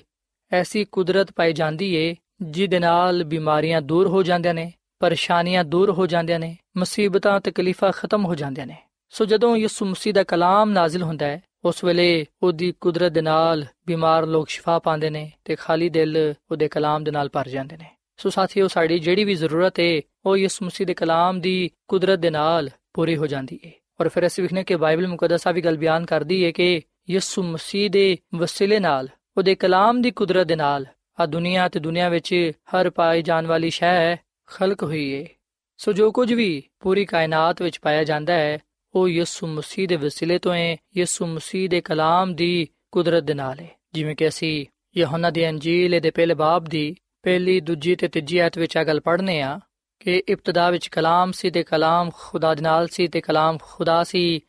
ਐਸੀ 0.52 0.84
ਕੁਦਰਤ 0.84 1.32
ਪਾਈ 1.32 1.52
ਜਾਂਦੀ 1.52 1.94
ਏ, 1.94 2.16
ਜਿਹਦੇ 2.42 2.78
ਨਾਲ 2.78 3.24
ਬਿਮਾਰੀਆਂ 3.24 3.82
ਦੂਰ 3.82 4.08
ਹੋ 4.08 4.22
ਜਾਂਦੀਆਂ 4.22 4.54
ਨੇ। 4.54 4.72
ਪਰੇਸ਼ਾਨੀਆਂ 5.02 5.64
ਦੂਰ 5.64 5.90
ਹੋ 5.90 6.06
ਜਾਂਦੀਆਂ 6.06 6.38
ਨੇ, 6.38 6.56
ਮੁਸੀਬਤਾਂ, 6.76 7.40
ਤਕਲੀਫਾਂ 7.40 7.92
ਖਤਮ 7.92 8.24
ਹੋ 8.24 8.34
ਜਾਂਦੀਆਂ 8.34 8.66
ਨੇ। 8.66 8.76
ਸੋ 9.10 9.24
ਜਦੋਂ 9.24 9.56
ਯਿਸੂ 9.56 9.86
ਮਸੀਹ 9.86 10.14
ਦਾ 10.14 10.22
ਕਲਾਮ 10.22 10.70
ਨਾਜ਼ਿਲ 10.70 11.02
ਹੁੰਦਾ 11.02 11.26
ਹੈ, 11.26 11.42
ਉਸ 11.64 11.84
ਵੇਲੇ 11.84 12.26
ਉਹਦੀ 12.42 12.72
ਕੁਦਰਤ 12.80 13.12
ਦੇ 13.12 13.22
ਨਾਲ 13.22 13.66
ਬਿਮਾਰ 13.86 14.26
ਲੋਕ 14.26 14.48
ਸ਼ਿਫਾ 14.48 14.78
ਪਾਉਂਦੇ 14.78 15.10
ਨੇ 15.10 15.32
ਤੇ 15.44 15.56
ਖਾਲੀ 15.56 15.88
ਦਿਲ 15.88 16.34
ਉਹਦੇ 16.50 16.68
ਕਲਾਮ 16.68 17.04
ਦੇ 17.04 17.10
ਨਾਲ 17.10 17.28
ਭਰ 17.28 17.48
ਜਾਂਦੇ 17.48 17.76
ਨੇ। 17.76 17.90
ਸੋ 18.16 18.30
ਸਾਥੀਓ, 18.30 18.68
ਸਾਡੀ 18.68 18.98
ਜਿਹੜੀ 18.98 19.24
ਵੀ 19.24 19.34
ਜ਼ਰੂਰਤ 19.34 19.80
ਹੈ 19.80 20.00
ਉਹ 20.26 20.36
ਯਿਸੂ 20.36 20.64
ਮਸੀਹ 20.64 20.86
ਦੇ 20.86 20.94
ਕਲਾਮ 20.94 21.40
ਦੀ 21.40 21.70
ਕੁਦਰਤ 21.88 22.18
ਦੇ 22.18 22.30
ਨਾਲ 22.30 22.70
ਪੂਰੀ 22.94 23.16
ਹੋ 23.16 23.26
ਜਾਂਦੀ 23.26 23.60
ਹੈ 23.66 23.70
ਔਰ 24.00 24.08
ਫਿਰ 24.08 24.26
ਅਸੀਂ 24.26 24.44
ਵਿਖਨੇ 24.44 24.64
ਕਿ 24.64 24.76
ਬਾਈਬਲ 24.76 25.06
ਮੁਕੱਦਸਾ 25.08 25.50
ਵੀ 25.50 25.60
ਗੱਲ 25.60 25.76
ਬਿਆਨ 25.76 26.04
ਕਰਦੀ 26.04 26.44
ਹੈ 26.44 26.50
ਕਿ 26.50 26.80
ਯਿਸੂ 27.10 27.42
ਮਸੀਹ 27.42 27.90
ਦੇ 27.90 28.18
ਵਸੀਲੇ 28.34 28.78
ਨਾਲ, 28.78 29.08
ਉਹਦੇ 29.36 29.54
ਕਲਾਮ 29.54 30.02
ਦੀ 30.02 30.10
ਕੁਦਰਤ 30.10 30.46
ਦੇ 30.46 30.56
ਨਾਲ 30.56 30.86
ਆ 31.20 31.26
ਦੁਨੀਆ 31.26 31.68
ਤੇ 31.68 31.80
ਦੁਨੀਆ 31.80 32.08
ਵਿੱਚ 32.08 32.52
ਹਰ 32.70 32.90
ਪਾਈ 32.90 33.22
ਜਾਣ 33.22 33.46
ਵਾਲੀ 33.46 33.70
ਸ਼ੈ 33.70 34.16
ਖਲਕ 34.52 34.82
ਹੋਈ 34.82 35.14
ਹੈ 35.14 35.26
ਸੋ 35.76 35.92
ਜੋ 35.92 36.10
ਕੁਝ 36.12 36.32
ਵੀ 36.32 36.62
ਪੂਰੀ 36.80 37.04
ਕਾਇਨਾਤ 37.04 37.62
ਵਿੱਚ 37.62 37.78
ਪਾਇਆ 37.78 38.04
ਜਾਂਦਾ 38.04 38.34
ਹੈ, 38.34 38.58
ਉਹ 38.94 39.08
ਯਿਸੂ 39.08 39.46
ਮਸੀਹ 39.46 39.88
ਦੇ 39.88 39.96
ਵਸੀਲੇ 39.96 40.38
ਤੋਂ 40.38 40.54
ਹੈ 40.54 40.76
ਯਿਸੂ 40.96 41.26
ਮਸੀਹ 41.26 41.68
ਦੇ 41.68 41.80
ਕਲਾਮ 41.80 42.34
ਦੀ 42.34 42.68
ਕੁਦਰਤ 42.92 43.22
ਦੇ 43.22 43.34
ਨਾਲ 43.34 43.60
ਹੈ 43.60 43.68
ਜਿਵੇਂ 43.94 44.16
ਕਿ 44.16 44.28
ਅਸੀਂ 44.28 44.66
ਯਹੋਨਾ 44.96 45.30
ਦੀ 45.30 45.48
ਅੰਜੀਲ 45.48 46.00
ਦੇ 46.00 46.10
ਪਹਿਲੇ 46.10 46.34
ਬਾਬ 46.34 46.64
ਦੀ 46.64 46.96
ਪਹਿਲੀ, 47.22 47.60
ਦੂਜੀ 47.60 47.96
ਤੇ 47.96 48.08
ਤੀਜੀ 48.08 48.38
ਆਇਤ 48.38 48.58
ਵਿੱਚ 48.58 48.76
ਆ 48.76 48.84
ਗੱਲ 48.84 49.00
ਪੜ੍ਹਨੇ 49.00 49.40
ਆ 49.40 49.60
ਕਿ 50.00 50.22
ਇਬਤਦਾ 50.28 50.70
ਵਿੱਚ 50.70 50.86
ਕਲਾਮ 50.86 51.32
ਸੀ 51.32 51.50
ਤੇ 51.50 51.62
ਕਲਾਮ 51.62 52.10
ਖੁਦਾ 52.14 52.54
ਦੇ 52.54 52.62
ਨਾਲ 52.62 52.88
ਸੀ 52.88 53.08
ਤੇ 53.08 53.20
ਕਲਾਮ 53.20 53.58
ਖੁਦਾ 53.62 54.04
ਸੀ, 54.04 54.40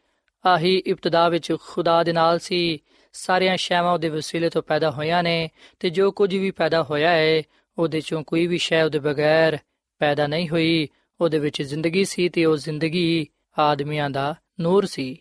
ਆਹੀ 0.45 0.77
ਇਬਤਦਾ 0.87 1.29
ਵਿੱਚ 1.29 1.53
ਖੁਦਾ 1.67 2.03
ਦੇ 2.03 2.13
ਨਾਲ 2.13 2.39
ਸੀ। 2.39 2.79
ਸਾਰੀਆਂ 3.13 3.57
ਸ਼ੈਵਾਂ 3.57 3.93
ਉਹਦੇ 3.93 4.09
ਵਸੀਲੇ 4.09 4.49
ਤੋਂ 4.49 4.61
ਪੈਦਾ 4.61 4.91
ਹੋਈਆਂ 4.91 5.23
ਨੇ 5.23 5.49
ਤੇ 5.79 5.89
ਜੋ 5.89 6.11
ਕੁਝ 6.11 6.35
ਵੀ 6.35 6.51
ਪੈਦਾ 6.51 6.83
ਹੋਇਆ 6.83 7.09
ਹੈ 7.09 7.41
ਉਹਦੇ 7.77 8.01
ਚੋਂ 8.01 8.23
ਕੋਈ 8.23 8.47
ਵੀ 8.47 8.57
ਸ਼ੈ 8.57 8.83
ਉਹਦੇ 8.83 8.99
ਬਗੈਰ 8.99 9.57
ਪੈਦਾ 10.03 10.27
ਨਹੀਂ 10.27 10.49
ਹੋਈ। 10.49 10.89
ਉਹਦੇ 11.21 11.39
ਵਿੱਚ 11.39 11.61
ਜ਼ਿੰਦਗੀ 11.61 12.05
ਸੀ 12.05 12.29
ਤੇ 12.29 12.45
ਉਹ 12.45 12.57
ਜ਼ਿੰਦਗੀ 12.57 13.27
ਆਦਮੀਆਂ 13.59 14.09
ਦਾ 14.09 14.35
ਨੂਰ 14.59 14.85
ਸੀ। 14.85 15.17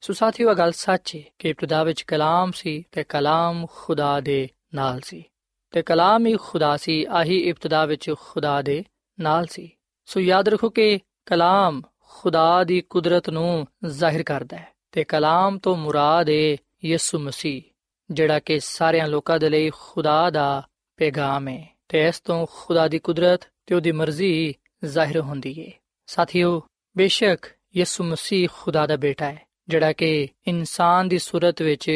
ਸੋ 0.00 0.12
ਸਾਥੀਓ 0.12 0.54
ਗੱਲ 0.54 0.72
ਸੱਚ 0.72 1.16
ਹੈ 1.16 1.22
ਕਿ 1.38 1.48
ਇਬਤਦਾ 1.48 1.84
ਵਿੱਚ 1.84 2.02
ਕਲਾਮ 2.02 2.50
ਸੀ 2.52 2.84
ਤੇ 2.92 3.04
ਕਲਾਮ 3.04 3.66
ਖੁਦਾ 3.70 4.20
ਦੇ 4.20 4.48
ਨਾਲ 4.74 5.00
ਸੀ। 5.00 5.24
ਤੇ 5.70 5.82
ਕਲਾਮ 5.82 6.26
ਹੀ 6.26 6.36
ਖੁਦਾ 6.36 6.76
ਸੀ, 6.76 7.06
ਆਹੀ 7.10 7.38
ਇਬਤਦਾ 7.38 7.84
ਵਿੱਚ 7.86 8.14
ਖੁਦਾ 8.20 8.62
ਦੇ 8.62 8.84
ਨਾਲ 9.20 9.46
ਸੀ। 9.46 9.70
ਸੋ 10.06 10.20
ਯਾਦ 10.20 10.48
ਰੱਖੋ 10.48 10.70
ਕਿ 10.70 10.98
ਕਲਾਮ 11.26 11.82
ਖੁਦਾ 12.00 12.64
ਦੀ 12.64 12.80
ਕੁਦਰਤ 12.80 13.30
ਨੂੰ 13.30 13.66
ਜ਼ਾਹਿਰ 13.86 14.22
ਕਰਦਾ 14.22 14.56
ਹੈ 14.56 14.68
ਤੇ 14.92 15.04
ਕਲਾਮ 15.04 15.58
ਤੋਂ 15.58 15.76
ਮੁਰਾਦ 15.76 16.30
ਹੈ 16.30 16.56
ਯਿਸੂ 16.84 17.18
ਮਸੀਹ, 17.18 17.62
ਜਿਹੜਾ 18.10 18.38
ਕਿ 18.38 18.60
ਸਾਰਿਆਂ 18.60 19.08
ਲੋਕਾਂ 19.08 19.38
ਦੇ 19.38 19.48
ਲਈ 19.48 19.70
ਖੁਦਾ 19.70 20.30
ਦਾ 20.30 20.68
ਪੈਗਾਮ 20.96 21.48
ਹੈ 21.48 21.75
ਤੇ 21.88 22.06
ਇਸ 22.06 22.20
ਤੋਂ 22.20 22.46
ਖੁਦਾ 22.50 22.88
ਦੀ 22.88 22.98
ਕੁਦਰਤ 22.98 23.40
ਤੇ 23.66 23.74
ਉਹਦੀ 23.74 23.92
ਮਰਜ਼ੀ 23.92 24.54
ਜ਼ਾਹਿਰ 24.84 25.20
ਹੁੰਦੀ 25.20 25.66
ਹੈ 25.66 25.72
ਸਾਥੀਓ, 26.06 26.62
ਬੇਸ਼ੱਕ 26.96 27.46
ਯਿਸੂ 27.76 28.04
ਮਸੀਹ 28.04 28.48
ਖੁਦਾ 28.52 28.86
ਦਾ 28.86 28.96
ਬੇਟਾ 28.96 29.32
ਹੈ, 29.32 29.46
ਜਿਹੜਾ 29.68 29.92
ਕਿ 29.92 30.28
ਇਨਸਾਨ 30.48 31.08
ਦੀ 31.08 31.18
ਸੂਰਤ 31.18 31.62
ਵਿੱਚ 31.62 31.88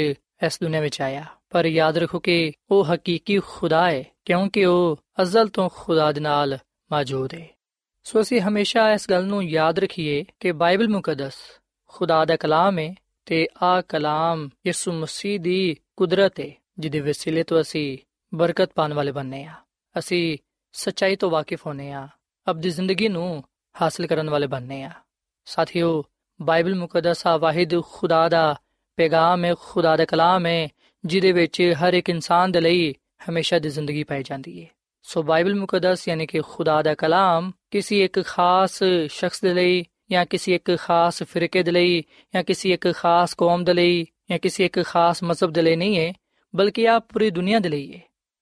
ਇਸ 0.46 0.58
ਦੁਨੀਆਂ 0.62 0.82
ਵਿੱਚ 0.82 1.00
ਆਇਆ। 1.00 1.24
ਪਰ 1.50 1.66
ਯਾਦ 1.66 1.98
ਰੱਖੋ 1.98 2.18
ਕਿ 2.18 2.52
ਉਹ 2.70 2.84
ਹਕੀਕੀ 2.84 3.38
ਖੁਦਾ 3.38 3.90
ਹੈ, 3.90 4.04
ਕਿਉਂਕਿ 4.24 4.64
ਉਹ 4.64 4.98
ਅਜ਼ਲ 5.22 5.48
ਤੋਂ 5.48 5.68
ਖੁਦਾ 5.74 6.12
ਦੇ 6.12 6.20
ਨਾਲ 6.20 6.58
ਮੌਜੂਦ 6.92 7.34
ਹੈ 7.34 7.48
ਸੋ 8.02 8.20
ਅਸੀਂ 8.20 8.40
ਹਮੇਸ਼ਾ 8.40 8.92
ਇਸ 8.92 9.10
ਗੱਲ 9.10 9.26
ਨੂੰ 9.26 9.44
ਯਾਦ 9.44 9.78
ਰੱਖੀਏ 9.78 10.24
ਕਿ 10.40 10.52
ਬਾਈਬਲ 10.52 10.88
ਮੁਕੱਦਸ 10.88 11.34
ਖੁਦਾ 11.88 12.24
ਦਾ 12.24 12.36
ਕਲਾਮ 12.36 12.78
ਹੈ 12.78 12.94
ਤੇ 13.26 13.48
ਆ 13.62 13.80
ਕਲਾਮ 13.80 14.48
ਯਿਸੂ 14.66 14.92
ਮਸੀਹ 14.92 15.40
ਦੀ 15.40 15.76
ਕੁਦਰਤ 15.96 16.40
ਹੈ 16.40 16.50
ਜਿਹਦੇ 16.78 17.00
ਵਸੀਲੇ 17.00 17.42
ਤੋਂ 17.42 17.60
ਅਸੀਂ 17.60 17.98
ਬਰਕਤ 18.34 18.70
ਪਾਣ 18.74 18.92
ਵਾਲੇ 18.92 19.12
ਬਣਨੇ 19.12 19.44
ਆ। 19.44 19.54
ਅਸੀਂ 19.98 20.38
ਸੱਚਾਈ 20.72 21.16
ਤੋਂ 21.16 21.30
ਵਾਕਿਫ 21.30 21.66
ਹੋਨੇ 21.66 21.92
ਆ 21.92 22.08
ਅਬਦੀ 22.50 22.70
ਜ਼ਿੰਦਗੀ 22.70 23.08
ਨੂੰ 23.08 23.44
ਹਾਸਲ 23.82 24.06
ਕਰਨ 24.06 24.30
ਵਾਲੇ 24.30 24.46
ਬਣਨੇ 24.46 24.82
ਆ 24.82 24.90
ਸਾਥੀਓ, 25.44 26.04
ਬਾਈਬਲ 26.42 26.74
ਮੁਕੱਦਸ 26.74 27.26
ਆ, 27.26 27.36
ਵਾਹਿਦ 27.36 27.82
ਖੁਦਾ 27.82 28.28
ਦਾ 28.28 28.60
ਪੈਗਾਮ 28.96 29.44
ਹੈ, 29.44 29.54
ਖੁਦਾ 29.60 29.96
ਦਾ 29.96 30.04
ਕਲਾਮ 30.04 30.46
ਹੈ, 30.46 30.68
ਜਿਹਦੇ 31.04 31.32
ਵਿੱਚ 31.32 31.74
ਹਰ 31.84 31.94
ਇੱਕ 31.94 32.08
ਇਨਸਾਨ 32.08 32.52
ਦੇ 32.52 32.60
ਲਈ 32.60 32.94
ਹਮੇਸ਼ਾ 33.30 33.58
ਦੀ 33.58 33.68
ਜ਼ਿੰਦਗੀ 33.68 34.04
ਪਾਈ 34.04 34.22
ਜਾਂਦੀ 34.22 34.64
ਹੈ। 34.64 34.68
ਸੋ 35.02 35.22
ਬਾਈਬਲ 35.22 35.54
ਮੁਕੱਦਸ 35.54 36.08
ਯਾਨੀ 36.08 36.26
ਕਿ 36.26 36.40
ਖੁਦਾ 36.40 36.82
ਦਾ 36.82 36.94
ਕਲਾਮ 36.94 37.52
ਕਿਸੇ 37.70 38.04
ਇੱਕ 38.04 38.24
ਖਾਸ 38.24 38.82
ਸ਼ਖਸ 39.08 39.40
ਦੇ 39.40 39.54
ਲਈ 39.54 39.84
ਜਾਂ 40.10 40.26
ਕਿਸੇ 40.26 40.54
ਇੱਕ 40.54 40.76
ਖਾਸ 40.76 41.22
ਫਿਰਕੇ 41.22 41.62
ਦੇ 41.62 41.70
ਲਈ 41.70 42.04
ਜਾਂ 42.34 42.44
ਕਿਸੇ 42.44 42.70
ਇੱਕ 42.70 42.92
ਖਾਸ 42.92 43.34
ਕੌਮ 43.34 43.64
ਦੇ 43.64 43.74
ਲਈ 43.74 44.06
ਜਾਂ 44.30 44.38
ਕਿਸੇ 44.38 44.64
ਇੱਕ 44.64 44.82
ਖਾਸ 44.82 45.22
ਮਜ਼ਹਬ 45.22 45.50
ਦੇ 45.50 45.62
ਲਈ 45.62 45.76
ਨਹੀਂ 45.76 45.98
ਹੈ, 45.98 46.12
ਬਲਕਿ 46.56 46.88
ਆ 46.88 46.98
ਪੂਰੀ 46.98 47.30
ਦੁਨੀਆ 47.30 47.58
ਦੇ 47.58 47.68
ਲਈ 47.68 47.94
ਹੈ। 47.94 48.00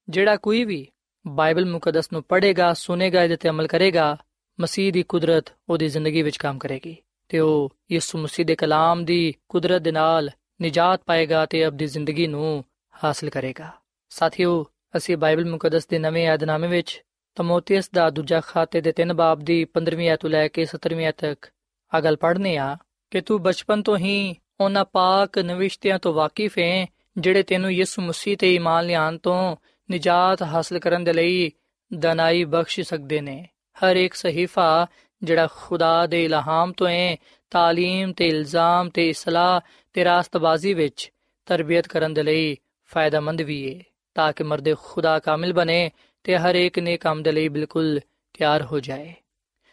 ਜਿਹੜਾ 0.09 0.37
ਕੋਈ 0.37 0.65
ਵੀ 0.65 0.89
ਬਾਈਬਲ 1.29 1.67
ਮੁਕੱਦਸ 1.67 2.13
ਨੂੰ 2.13 2.23
ਪੜ੍ਹੇਗਾ, 2.23 2.75
ਸੁਨੇਗਾ, 2.75 3.25
ਇਹਦੇ 3.25 3.37
ਤੇ 3.37 3.49
ਅਮਲ 3.49 3.67
ਕਰੇਗਾ, 3.67 4.17
ਮਸੀਹ 4.61 4.93
ਦੀ 4.93 5.03
ਕੁਦਰਤ 5.03 5.45
ਉਹਦੀ 5.69 5.89
ਜ਼ਿੰਦਗੀ 5.89 6.23
ਵਿੱਚ 6.23 6.37
ਕੰਮ 6.37 6.59
ਕਰੇਗੀ। 6.59 6.97
ਤੇ 7.29 7.39
ਉਹ 7.39 7.73
ਯਿਸੂ 7.93 8.19
ਮਸੀਹ 8.19 8.47
ਦੇ 8.47 8.55
ਕਲਾਮ 8.55 9.05
ਦੀ 9.05 9.35
ਕੁਦਰਤ 9.49 9.83
ਦੇ 9.83 9.93
ਨਾਲ 9.93 10.31
ਨਿਜਾਤ 10.61 11.01
ਪਾਏਗਾ 11.07 11.47
ਤੇ 11.47 11.67
ਅਬਦੀ 11.67 11.87
ਜ਼ਿੰਦਗੀ 11.87 12.27
ਨੂੰ 12.27 12.65
ਹਾਸਲ 13.05 13.31
ਕਰੇਗਾ। 13.31 13.71
ਸਾਥੀਓ, 14.09 14.67
ਅਸੀਂ 14.97 15.17
ਬਾਈਬਲ 15.17 15.51
ਮੁਕੱਦਸ 15.51 15.87
ਦੇ 15.87 15.99
ਨਵੇਂ 15.99 16.25
ਯਾਦਨਾਮੇ 16.25 16.69
ਵਿੱਚ 16.69 17.03
ਤਮੋਥੀਅਸ 17.35 17.91
ਦਾ 17.91 18.11
ਦੂਜਾ 18.11 18.41
ਖਾਤੇ 18.41 18.81
ਦੇ 18.81 18.93
3 18.93 19.15
ਬਾਬ 19.15 19.39
ਦੀ 19.39 19.65
15ਵੀਂ 19.65 20.09
ਆਇਤ 20.09 20.27
ਲੈ 20.27 20.49
ਕੇ 20.49 20.65
17ਵੀਂ 20.65 21.07
ਆਇਤ 21.07 21.17
ਤੱਕ 21.19 21.47
ਆ 21.95 22.01
ਗੱਲ 22.01 22.17
ਪੜ੍ਹਨੇ 22.17 22.57
ਆ 22.57 22.77
ਕਿ 23.11 23.21
ਤੂੰ 23.21 23.43
ਬਚਪਨ 23.43 23.83
ਤੋਂ 23.83 23.99
ਹੀ 23.99 24.37
ਉਹਨਾਂ 24.61 24.85
ਪਾਕ 24.85 25.39
ਨਵਿਸ਼ਤਿਆਂ 25.39 25.99
ਤੋਂ 25.99 26.15
ਵਾਕਿਫ 26.15 26.59
ਹੈ, 26.59 26.87
ਜਿਹੜੇ 27.19 27.43
ਤੈਨੂੰ 27.43 27.73
ਯਿਸੂ 27.73 28.03
ਮਸੀਹ 28.03 28.37
ਤੇ 28.37 28.55
ਈਮਾਨ 28.55 28.87
ਲਿਆਉਣ 28.87 29.19
ਤੋਂ 29.19 29.57
ਨਿਜਾਤ 29.90 30.44
ਹਾਸਲ 30.44 30.80
ਕਰਨ 30.80 31.04
ਦੇ 31.04 31.14
ਲਈ 31.14 31.52
ਦਨਾਈ 31.92 32.44
ਬਖਸ਼ 32.44 32.80
ਸਕਦੇ 32.80 33.22
ਨੇ 33.22 33.46
ਹਰ 33.84 33.96
ਇੱਕ 33.96 34.14
ਸਹੀਫਾ 34.14 34.88
ਜਿਹੜਾ 35.22 35.48
ਖੁਦਾ 35.48 36.06
ਦੇ 36.08 36.24
ਇਲਹਾਮ 36.26 36.72
ਤੋਂ 36.72 36.88
ਹੈ 36.88 37.16
تعلیم 37.52 38.14
ਤੇ 38.18 38.28
ਇਲਜ਼ਾਮ 38.28 38.90
ਤੇ 38.90 39.10
ਇਸਲਾਹ 39.10 39.60
ਤੇ 39.94 40.06
ਰਾਸਤਬਾਜ਼ੀ 40.06 40.74
ਵਿੱਚ 40.74 41.12
ਤਰਬੀਅਤ 41.46 41.88
ਕਰਨ 41.88 42.14
ਦੇ 42.14 42.24
ਲਈ 42.24 42.56
ਫਾਇਦੇਮੰਦ 42.92 43.42
ਵੀ 43.42 43.76
ਹੈ 43.76 43.82
ਤਾਂ 44.16 44.32
ਕਿ 44.34 44.44
ਮਰਦ 44.44 44.76
ਖੁਦਾ 44.76 45.20
ਕਾਮਿਲ 45.20 45.54
ਬਣੇ 45.54 45.90
ਤੇ 46.24 46.38
ਹਰ 46.38 46.56
ਇੱਕ 46.56 46.80
ਨੇ 46.80 46.98
ਕੰਮ 46.98 47.24
ਦੇ 47.24 47.32
ਲਈ 47.32 47.50
ਬਿਲਕੁਲ 47.50 48.00
ਤਿਆਰ 48.34 48.62
ਹੋ 48.62 48.80
ਜਾਏ 48.80 49.14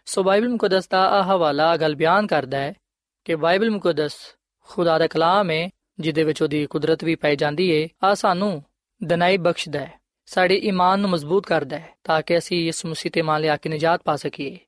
ਸੋ 0.07 0.22
ਬਾਈਬਲ 0.22 0.48
ਮੁਕੱਦਸ 0.48 0.88
ਦਾ 0.88 1.05
ਆ 1.09 1.22
ਹਵਾਲਾ 1.22 1.76
ਗੱਲ 1.76 1.94
ਬਿਆਨ 1.94 2.26
ਕਰਦਾ 2.26 2.59
ਹੈ 2.59 2.74
ਕਿ 3.24 3.35
ਬਾਈਬਲ 3.35 3.70
ਮੁਕੱਦਸ 3.70 4.16
ਖੁਦਾ 4.68 4.98
ਦਾ 4.98 5.07
ਕਲਾਮ 5.07 5.50
ਹੈ 5.50 5.68
ਜਿਹਦੇ 6.00 6.24
ਵਿੱਚ 6.24 6.42
ਉਹਦੀ 6.42 6.66
ਕੁਦਰਤ 6.66 7.05
ਵੀ 7.05 7.14
ਪਾਈ 7.14 7.37
ਜਾਂਦੀ 7.37 7.70
ਹੈ 7.72 7.87
ਆ 8.05 8.14
ਸਾਨੂੰ 8.14 8.62
ਦਨਾਈ 9.00 9.37
ਬਖਸ਼ਦਾ 9.37 9.81
ਹੈ 9.81 9.98
ਸਾਡੇ 10.29 10.55
ਈਮਾਨ 10.64 11.00
ਨੂੰ 11.00 11.11
ਮਜ਼ਬੂਤ 11.11 11.46
ਕਰਦਾ 11.46 11.79
ਹੈ 11.79 11.94
ਤਾਂ 12.05 12.20
ਕਿ 12.22 12.38
ਅਸੀਂ 12.38 12.66
ਇਸ 12.68 12.85
ਮਸੀਹ 12.87 13.11
ਤੇ 13.11 13.22
ਮੰਨ 13.22 13.40
ਲਿਆ 13.40 13.57
ਕੇ 13.57 13.70
ਨਜਾਤ 13.70 14.03
ਪਾ 14.03 14.16
ਸਕੀਏ 14.16 14.59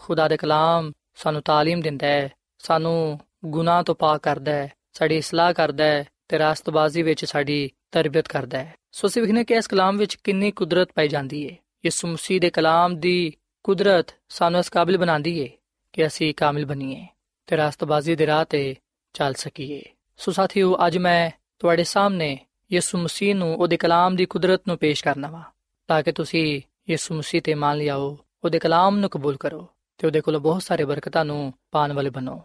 ਖੁਦਾ 0.00 0.28
ਦਾ 0.28 0.36
ਕਲਾਮ 0.36 0.92
ਸਾਨੂੰ 1.14 1.42
تعلیم 1.42 1.82
ਦਿੰਦਾ 1.82 2.06
ਹੈ 2.06 2.30
ਸਾਨੂੰ 2.60 3.18
ਗੁਨਾਹ 3.44 3.82
ਤੋਂ 3.82 3.94
ਪਾਕ 3.94 4.22
ਕਰਦਾ 4.22 4.52
ਹੈ 4.52 4.70
ਸਾਡੀ 4.92 5.16
ਇਸਲਾਹ 5.16 5.52
ਕਰਦਾ 5.52 5.84
ਹੈ 5.84 6.04
ਤੇ 6.28 6.38
ਰਾਸਤਬਾਜ਼ੀ 6.38 7.02
ਵਿੱਚ 7.02 7.24
ਸਾਡੀ 7.24 7.70
ਤਰਬੀਅਤ 7.92 8.28
ਕਰਦਾ 8.28 8.58
ਹੈ 8.58 8.74
ਸੋ 8.92 9.06
ਅਸੀਂ 9.06 9.22
ਵਿਖਨੇ 9.22 9.44
ਕਿ 9.44 9.54
ਇਸ 9.54 9.66
ਕਲਾਮ 9.66 9.98
ਵਿੱਚ 9.98 10.14
ਕਿੰਨੀ 10.14 10.50
ਕੁਦਰਤ 10.50 10.92
ਪਾਈ 10.92 11.08
ਜਾਂਦੀ 11.08 11.48
ਹੈ 11.48 11.56
ਯਿਸੂ 11.84 12.08
ਮਸੀਹ 12.08 12.40
ਦੇ 12.40 12.50
ਕਲਾਮ 12.50 12.96
ਦੀ 13.00 13.32
ਕੁਦਰਤ 13.64 14.14
ਸਾਨੂੰ 14.28 14.60
ਇਸ 14.60 14.68
ਕਾਬਿਲ 14.70 14.98
ਬਣਾਉਂਦੀ 14.98 15.40
ਹੈ 15.42 15.48
ਕਿ 15.94 16.06
ਅਸੀਂ 16.06 16.32
ਕਾਮਿਲ 16.34 16.64
ਬਣੀਏ 16.66 17.06
ਤੇ 17.48 17.56
ਰਾਸਤਬਾਜ਼ੀ 17.56 18.16
ਦੇ 18.16 18.26
ਰਾਹ 18.26 18.44
ਤੇ 18.44 18.74
ਚੱਲ 19.14 19.34
ਸਕੀਏ 19.34 19.82
ਸੋ 20.20 20.32
ਸਾਥੀਓ 20.32 20.76
ਅੱਜ 20.86 20.98
ਮੈਂ 20.98 21.30
ਤੁਹਾਡੇ 21.58 21.84
ਸਾਹਮਣੇ 21.84 22.36
ਯਿਸੂ 22.71 22.97
ਮਸੀਹ 22.97 23.35
ਨੂੰ 23.35 23.55
ਉਹਦੇ 23.55 23.77
ਕਲਾਮ 23.77 24.15
ਦੀ 24.15 24.25
ਕੁਦਰਤ 24.25 24.61
ਨੂੰ 24.67 24.77
ਪੇਸ਼ 24.77 25.03
ਕਰਨਾ 25.03 25.29
ਵਾ, 25.29 25.41
ਤਾਂ 25.87 26.03
ਕਿ 26.03 26.11
ਤੁਸੀਂ 26.11 26.61
ਯਿਸੂ 26.89 27.15
ਮਸੀਹ 27.15 27.41
ਤੇ 27.41 27.53
ਮੰਨ 27.53 27.77
ਲਿਆਓ, 27.77 28.17
ਉਹਦੇ 28.43 28.59
ਕਲਾਮ 28.59 28.97
ਨੂੰ 28.97 29.09
ਕਬੂਲ 29.09 29.37
ਕਰੋ 29.37 29.67
ਤੇ 29.97 30.07
ਉਹਦੇ 30.07 30.21
ਕੋਲ 30.21 30.37
ਬਹੁਤ 30.37 30.63
ਸਾਰੇ 30.63 30.85
ਬਰਕਤਾਂ 30.85 31.25
ਨੂੰ 31.25 31.53
ਪਾਣ 31.71 31.93
ਵਾਲੇ 31.93 32.09
ਬਣੋ। 32.09 32.41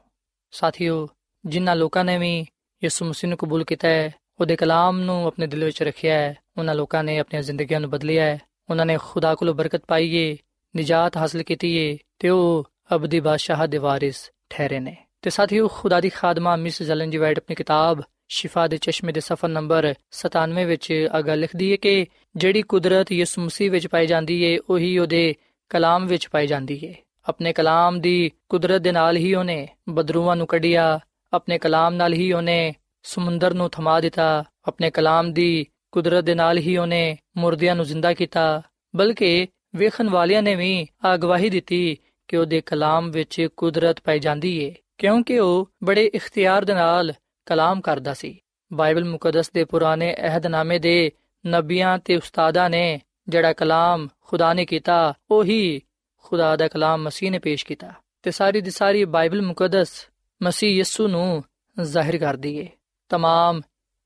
ਸਾਥੀਓ, 0.50 1.08
ਜਿਨ੍ਹਾਂ 1.46 1.76
ਲੋਕਾਂ 1.76 2.04
ਨੇ 2.04 2.18
ਵੀ 2.18 2.46
ਯਿਸੂ 2.84 3.04
ਮਸੀਹ 3.04 3.28
ਨੂੰ 3.28 3.38
ਕਬੂਲ 3.38 3.64
ਕੀਤਾ 3.64 3.88
ਹੈ, 3.88 4.14
ਉਹਦੇ 4.40 4.56
ਕਲਾਮ 4.56 5.00
ਨੂੰ 5.00 5.26
ਆਪਣੇ 5.26 5.46
ਦਿਲ 5.46 5.64
ਵਿੱਚ 5.64 5.82
ਰੱਖਿਆ 5.82 6.14
ਹੈ, 6.14 6.36
ਉਹਨਾਂ 6.58 6.74
ਲੋਕਾਂ 6.74 7.04
ਨੇ 7.04 7.18
ਆਪਣੀਆਂ 7.18 7.42
ਜ਼ਿੰਦਗੀਆਂ 7.42 7.80
ਨੂੰ 7.80 7.90
ਬਦਲਿਆ 7.90 8.24
ਹੈ, 8.24 8.40
ਉਹਨਾਂ 8.70 8.86
ਨੇ 8.86 8.98
ਖੁਦਾ 9.02 9.34
ਕੋਲੋਂ 9.34 9.54
ਬਰਕਤ 9.54 9.82
ਪਾਈ 9.88 10.14
ਏ 10.14 10.36
ਨਿਜਾਤ 10.76 11.16
ਹਾਸਲ 11.16 11.42
ਕੀਤੀ 11.42 11.76
ਏ 11.76 11.98
ਤੇ 12.18 12.28
ਉਹ 12.28 12.68
ਅਬਦੀ 12.94 13.20
ਬਾਦਸ਼ਾਹ 13.20 13.66
ਦੇ 13.66 13.78
ਵਾਰਿਸ 13.78 14.30
ਠਹਿਰੇ 14.50 14.80
ਨੇ। 14.80 14.96
ਤੇ 15.22 15.30
ਸਾਥੀਓ, 15.30 15.68
ਖੁਦਾ 15.68 16.00
ਦੀ 16.00 16.08
ਖਾਦਮਾ 16.08 16.56
ਮਿਸ 16.56 16.82
ਜਲਨ 16.82 17.10
ਜੀ 17.10 17.18
ਵਾਈਟ 17.18 17.38
ਆਪਣੀ 17.38 17.54
ਕਿਤਾਬ 17.54 18.00
ਸ਼ਿਫਾ 18.28 18.66
ਦੇ 18.66 18.76
ਚਸ਼ਮੇ 18.76 19.12
ਦੇ 19.12 19.20
ਸਫਰ 19.20 19.48
ਨੰਬਰ 19.48 19.94
97 20.12 20.64
ਵਿੱਚ 20.64 21.08
ਅਗਾ 21.18 21.34
ਲਿਖਦੀ 21.34 21.70
ਹੈ 21.72 21.76
ਕਿ 21.76 22.06
ਜਿਹੜੀ 22.36 22.62
ਕੁਦਰਤ 22.62 23.12
ਯਿਸੂ 23.12 23.42
ਮਸੀਹ 23.42 23.70
ਵਿੱਚ 23.70 23.86
ਪਾਈ 23.86 24.06
ਜਾਂਦੀ 24.06 24.42
ਏ 24.42 24.58
ਉਹੀ 24.70 24.98
ਉਹਦੇ 24.98 25.34
ਕਲਾਮ 25.68 26.06
ਵਿੱਚ 26.06 26.28
ਪਾਈ 26.28 26.46
ਜਾਂਦੀ 26.46 26.80
ਏ 26.84 26.94
ਆਪਣੇ 27.28 27.52
ਕਲਾਮ 27.52 28.00
ਦੀ 28.00 28.30
ਕੁਦਰਤ 28.48 28.80
ਦੇ 28.80 28.92
ਨਾਲ 28.92 29.16
ਹੀ 29.16 29.34
ਉਹਨੇ 29.34 29.68
ਬਦਰੂਆਂ 29.88 30.36
ਨੂੰ 30.36 30.46
ਕੱਢਿਆ, 30.46 31.00
ਆਪਣੇ 31.32 31.58
ਕਲਾਮ 31.58 31.94
ਨਾਲ 31.94 32.12
ਹੀ 32.12 32.32
ਉਹਨੇ 32.32 32.74
ਸਮੁੰਦਰ 33.02 33.54
ਨੂੰ 33.54 33.70
ਥਮਾ 33.70 34.00
ਦਿੱਤਾ, 34.00 34.44
ਆਪਣੇ 34.64 34.90
ਕਲਾਮ 34.90 35.32
ਦੀ 35.32 35.66
ਕੁਦਰਤ 35.92 36.24
ਦੇ 36.24 36.34
ਨਾਲ 36.34 36.58
ਹੀ 36.58 36.76
ਉਹਨੇ 36.76 37.16
ਮੁਰਦਿਆਂ 37.36 37.76
ਨੂੰ 37.76 37.84
ਜ਼ਿੰਦਾ 37.84 38.12
ਕੀਤਾ। 38.12 38.62
ਬਲਕਿ 38.96 39.48
ਵੇਖਣ 39.76 40.08
ਵਾਲਿਆਂ 40.08 40.42
ਨੇ 40.42 40.54
ਵੀ 40.54 40.86
ਅਗਵਾਹੀ 41.14 41.50
ਦਿੱਤੀ 41.50 41.98
ਕਿ 42.28 42.36
ਉਹਦੇ 42.36 42.60
ਕਲਾਮ 42.60 43.10
ਵਿੱਚ 43.10 43.48
ਕੁਦਰਤ 43.56 44.00
ਪਾਈ 44.00 44.18
ਜਾਂਦੀ 44.18 44.58
ਏ 44.58 44.74
ਕਿਉਂਕਿ 44.98 45.38
ਉਹ 45.38 45.70
ਬੜੇ 45.84 46.10
ਇਖਤਿਆਰ 46.14 46.64
ਦੇ 46.64 46.74
ਨਾਲ 46.74 47.12
ਕਲਾਮ 47.45 47.81
ਕਰਦਾ 47.81 48.13
ਸੀ 48.13 48.39
ਬਾਈਬਲ 48.73 49.05
ਮੁਕੱਦਸ 49.05 49.51
ਦੇ 49.51 49.65
ਪੁਰਾਣੇ 49.65 50.15
ਅਹਿਦਨਾਮੇ 50.19 50.79
ਦੇ 50.79 51.11
ਨਬੀਆਂ 51.47 51.99
ਤੇ 51.99 52.15
ਉਸਤਾਦਾਂ 52.15 52.69
ਨੇ 52.69 52.99
ਜਿਹੜਾ 53.29 53.53
ਕਲਾਮ 53.53 54.07
ਖੁਦਾ 54.21 54.53
ਨੇ 54.53 54.65
ਕੀਤਾ 54.65 55.13
ਉਹੀ 55.31 55.81
ਖੁਦਾ 56.17 56.55
ਦਾ 56.55 56.67
ਕਲਾਮ 56.67 57.03
ਮਸੀਹ 57.03 57.31
ਨੇ 57.31 57.39
ਪੇਸ਼ 57.39 57.65
ਕੀਤਾ 57.65 57.93
ਤੇ 58.23 58.31
ਸਾਰੀ 58.31 58.61
ਦੀ 58.61 58.69
ਸਾਰੀ 58.69 59.05
ਬਾਈਬਲ 59.05 59.41
ਮੁਕੱਦਸ 59.41 60.09
ਮਸੀਹ 60.43 60.77
ਯਿਸੂ 60.77 61.07
ਨੂੰ 61.07 61.43
ਜ਼ਾਹਿਰ 61.83 62.17
ਕਰਦੀ 62.17 62.57
ਏ 62.57 62.67
तमाम 63.11 63.61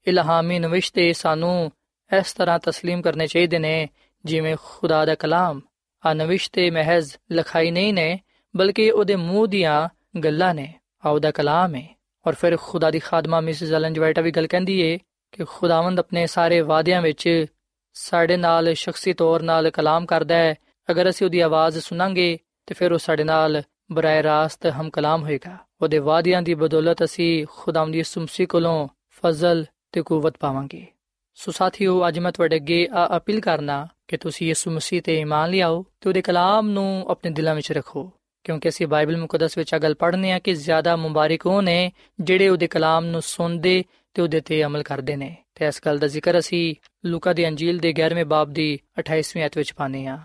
ਇਲਹਾਮੀ 0.08 0.60
ਨਵਿਸ਼ਤੇ 0.60 1.14
ਸਾਨੂੰ 1.14 1.72
ਇਸ 2.12 2.34
ਤਰ੍ਹਾਂ 2.34 2.60
تسلیم 2.70 3.02
ਕਰਨੇ 3.02 3.28
ਚਾਹੀਦੇ 3.28 3.60
ਨੇ 3.60 3.88
ਜਿਵੇਂ 4.26 4.56
ਖੁਦਾ 4.64 5.06
ਦਾ 5.06 5.16
ਕਲਾਮ 5.16 5.62
ਆ 6.04 6.14
ਨਵਿਸ਼ਤੇ 6.14 6.70
ਮਹਿਜ਼ 6.72 7.18
ਲਖਾਈ 7.32 7.72
ਨਹੀਂ 7.72 7.94
ਨੇ 7.94 8.20
ਬਲਕਿ 8.56 8.92
ਉਹਦੇ 8.92 9.16
ਮੂੰਹ 9.16 9.48
ਦੀਆਂ 9.48 9.90
ਗੱਲਾਂ 10.20 10.54
ਨੇ 10.54 10.74
ਆ 11.06 11.10
ਉਹਦਾ 11.10 11.32
ਕਲਾਮ 11.32 11.76
ਹੈ 11.76 11.88
ਔਰ 12.27 12.35
ਫਿਰ 12.35 12.57
ਖੁਦਾ 12.57 12.91
ਦੀ 12.91 12.99
ਖਾਦਮਾ 12.99 13.41
ਮਿਸਿਸ 13.41 13.73
ਐਲਨ 13.73 13.93
ਜਵਾਈਟਾ 13.93 14.21
ਵੀ 14.21 14.31
ਗੱਲ 14.31 14.47
ਕਹਿੰਦੀ 14.47 14.81
ਏ 14.81 14.99
ਕਿ 15.33 15.45
ਖੁਦਾਵੰਦ 15.49 15.99
ਆਪਣੇ 15.99 16.27
ਸਾਰੇ 16.27 16.61
ਵਾਅਦਿਆਂ 16.61 17.03
ਵਿੱਚ 17.03 17.47
ਸਾਡੇ 17.95 18.37
ਨਾਲ 18.37 18.75
ਸ਼ਖਸੀ 18.75 19.13
ਤੌਰ 19.13 19.43
ਨਾਲ 19.43 19.71
ਕਲਾਮ 19.71 20.07
ਕਰਦਾ 20.07 20.35
ਹੈ। 20.35 20.55
ਅਗਰ 20.91 21.11
ਅਸੀਂ 21.11 21.27
ਉਹਦੀ 21.27 21.41
ਆਵਾਜ਼ 21.41 21.79
ਸੁਣਾਂਗੇ 21.79 22.39
ਤੇ 22.67 22.75
ਫਿਰ 22.75 22.93
ਉਹ 22.93 22.99
ਸਾਡੇ 22.99 23.25
ਨਾਲ 23.25 23.63
ਬਰਾਏ 23.93 24.23
ਰਾਸਤ 24.23 24.67
ਹਮ 24.67 24.91
ਕਲਾਮ 24.91 25.23
ਹੋਏਗਾ। 25.23 25.57
ਉਹਦੇ 25.83 25.99
ਵਾਅਦਿਆਂ 25.99 26.43
ਦੀ 26.43 26.55
ਬਦੌਲਤ 26.55 27.05
ਅਸੀਂ 27.05 27.47
ਖੁਦਾਵੰਦ 27.51 27.93
ਦੀ 27.93 28.03
ਸੁਮਸੀ 28.03 28.47
ਕੋਲੋਂ 28.47 28.89
ਫਜ਼ਲ 29.11 29.65
ਤੇ 29.93 30.03
ਕੂਵਤ 30.03 30.35
ਪਾਵਾਂਗੇ। 30.41 30.87
ਸੋ 31.35 31.53
ਸਾਥੀਓ, 31.53 32.09
ਅੱਜ 32.09 32.19
ਮੈਂ 32.19 32.33
ਤੁਹਾਡੇ 32.33 32.57
ਅੱਗੇ 32.57 32.89
ਆ 32.93 33.17
ਅਪੀਲ 33.17 33.41
ਕਰਨਾ 33.41 33.89
ਕਿ 34.09 34.17
ਤੁਸੀਂ 34.17 34.47
ਯਿਸੂ 34.47 34.71
ਮਸੀਹ 34.71 35.03
ਤੇ 35.03 35.21
ਈਮਾਨ 35.21 35.51
ਲਿਆਓ 35.51 35.85
ਤੇ 36.01 36.09
ਉਹਦੇ 36.09 36.23
ਕਲਾਮ 36.23 36.71
ਨੂੰ 36.71 37.07
ਆਪਣੇ 37.09 37.31
ਦਿਲਾਂ 37.31 37.55
ਵਿੱਚ 37.55 37.73
ਰੱਖੋ। 37.73 38.13
ਕਿਉਂਕਿ 38.49 38.69
ਅਸੀਂ 38.69 38.87
ਬਾਈਬਲ 38.87 39.17
ਮੁਕੱਦਸ 39.17 39.59
ਵਿੱਚ 39.59 39.75
ਆ 39.75 39.79
ਗੱਲ 39.79 39.95
ਪੜ੍ਹਨੇ 39.95 40.33
ਆ 40.33 40.39
ਕਿ 40.39 40.55
ਜ਼ਿਆਦਾ 40.55 40.97
ਮੁਬਾਰਕ 40.97 41.47
ਉਹ 41.47 41.63
ਨੇ 41.63 41.93
ਜਿਹੜੇ 42.21 42.49
ਉਹਦੇ 42.49 42.67
ਕਲਾਮ 42.67 43.05
ਨੂੰ 43.05 43.23
ਸੁਣਦੇ 43.23 43.85
ਤੇ 44.15 44.23
ਉਹਦੇ 44.23 44.41
ਤੇ 44.41 44.65
ਅਮਲ 44.65 44.83
ਕਰਦੇ 44.83 45.17
ਨੇ। 45.17 45.37
ਤੇ 45.55 45.67
ਇਸ 45.67 45.81
ਗੱਲ 45.87 45.99
ਦਾ 45.99 46.07
ਜ਼ਿਕਰ 46.07 46.39
ਅਸੀਂ 46.39 46.75
ਲੂਕਾ 47.05 47.33
ਦੀ 47.33 47.49
ਅੰਜੀਲ 47.49 47.79
ਦੇ 47.79 47.93
11ਵੇਂ 47.93 48.25
ਬਾਬ 48.25 48.51
ਦੀ 48.51 48.79
28ਵੀਂ 48.99 49.47
ਅਧ 49.47 49.51
ਵਿੱਚ 49.57 49.75
ਪਾਨੇ 49.75 50.07
ਆ 50.07 50.19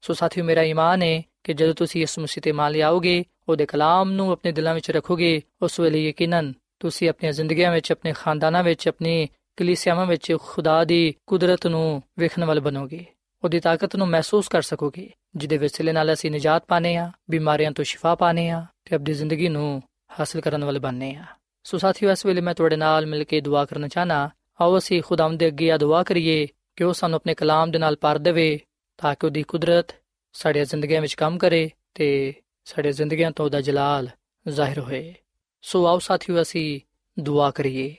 ਸੋ 0.00 0.14
ਸਾਥੀਓ, 0.14 0.44
ਮੇਰਾ 0.44 0.62
ਈਮਾਨ 0.62 1.02
ਹੈ 1.02 1.22
ਕਿ 1.44 1.54
ਜਦੋਂ 1.54 1.74
ਤੁਸੀਂ 1.74 2.02
ਇਸ 2.02 2.18
ਮਸੀਹ 2.18 2.42
ਤੇ 2.42 2.52
ਮੰਨ 2.52 2.72
ਲਿਆਓਗੇ, 2.72 3.24
ਉਹਦੇ 3.48 3.66
ਕਲਾਮ 3.66 4.10
ਨੂੰ 4.10 4.32
ਆਪਣੇ 4.32 4.52
ਦਿਲਾਂ 4.52 4.74
ਵਿੱਚ 4.74 4.90
ਰੱਖੋਗੇ, 4.90 5.42
ਉਸ 5.62 5.80
ਵੇਲੇ 5.80 6.08
ਯਕੀਨਨ 6.08 6.52
ਤੁਸੀਂ 6.80 7.08
ਆਪਣੀਆਂ 7.08 7.32
ਜ਼ਿੰਦਗੀਆਂ 7.32 7.72
ਵਿੱਚ, 7.72 7.92
ਆਪਣੇ 7.92 8.12
ਖਾਨਦਾਨਾਂ 8.12 8.62
ਵਿੱਚ, 8.62 8.88
ਆਪਣੀ 8.88 9.28
ਕਲੀਸਿਆਵਾਂ 9.56 10.06
ਵਿੱਚ 10.06 10.36
ਖੁਦਾ 10.40 10.84
ਦੀ 10.84 11.14
ਕੁਦਰਤ 11.26 11.66
ਨੂੰ 11.66 12.02
ਵੇਖਣ 12.18 12.44
ਵਾਲੇ 12.44 12.60
ਬਣੋਗੇ। 12.60 13.04
ਉਹਦੀ 13.44 13.60
ਤਾਕਤ 13.60 13.94
ਨੂੰ 13.96 14.06
ਮਹਿਸੂਸ 14.08 14.48
ਕਰ 14.48 14.62
ਸਕੋਗੇ, 14.62 15.10
ਜਿਹਦੇ 15.36 15.56
ਵਸਿਲੇ 15.58 15.92
ਨਾਲ 15.92 16.12
ਅਸੀਂ 16.12 16.30
ਨਿਜਾਤ 16.30 16.64
ਪਾਣੇ 16.68 16.96
ਆ 16.96 17.10
ਬਿਮਾਰੀਆਂ 17.30 17.72
ਤੋਂ 17.72 17.84
ਸ਼ਿਫਾ 17.84 18.14
ਪਾਣੇ 18.14 18.48
ਆ 18.50 18.64
ਤੇ 18.84 18.94
ਆਪਣੀ 18.96 19.12
ਜ਼ਿੰਦਗੀ 19.12 19.48
ਨੂੰ 19.48 19.82
ਹਾਸਲ 20.20 20.40
ਕਰਨ 20.40 20.64
ਵਾਲੇ 20.64 20.78
ਬਣਨੇ 20.78 21.14
ਆ 21.14 21.24
ਸੋ 21.64 21.78
ਸਾਥੀਓ, 21.78 22.10
ਇਸ 22.10 22.26
ਵੇਲੇ 22.26 22.40
ਮੈਂ 22.40 22.54
ਤੁਹਾਡੇ 22.54 22.76
ਨਾਲ 22.76 23.06
ਮਿਲ 23.06 23.24
ਕੇ 23.24 23.40
ਦੁਆ 23.40 23.64
ਕਰਨਾ 23.64 23.88
ਚਾਹਨਾ 23.88 24.30
ਆਓ 24.60 24.78
ਅਸੀਂ 24.78 25.02
ਖੁਦਾਵੰਦ 25.02 25.38
ਦੇ 25.38 25.46
ਅੱਗੇ 25.46 25.70
ਆ 25.70 25.76
ਦੁਆ 25.76 26.02
ਕਰੀਏ 26.02 26.46
ਕਿ 26.76 26.84
ਉਹ 26.84 26.92
ਸਾਨੂੰ 26.92 27.16
ਆਪਣੇ 27.16 27.34
ਕਲਾਮ 27.34 27.70
ਦੇ 27.70 27.78
ਨਾਲ 27.78 27.96
ਭਰ 28.00 28.18
ਦੇਵੇ, 28.18 28.58
ਤਾਂ 28.98 29.14
ਕਿ 29.14 29.26
ਉਹਦੀ 29.26 29.42
ਕੁਦਰਤ 29.42 29.94
ਸਾਡੀਆਂ 30.34 30.64
ਜ਼ਿੰਦਗੀਆਂ 30.64 31.00
ਵਿੱਚ 31.00 31.14
ਕੰਮ 31.14 31.38
ਕਰੇ 31.38 31.70
ਤੇ 31.94 32.34
ਸਾਡੇ 32.64 32.92
ਜ਼ਿੰਦਗੀਆਂ 32.92 33.30
ਤੋਂ 33.30 33.44
ਉਹਦਾ 33.44 33.60
ਜਲਾਲ 33.60 34.08
ਜ਼ਾਹਿਰ 34.46 34.78
ਹੋਏ। 34.78 35.14
ਸੋ 35.62 35.86
ਆਓ 35.86 35.98
ਸਾਥੀਓ, 35.98 36.40
ਅਸੀਂ 36.42 36.80
ਦੁਆ 37.16 37.50
ਕਰੀਏ। 37.50 37.94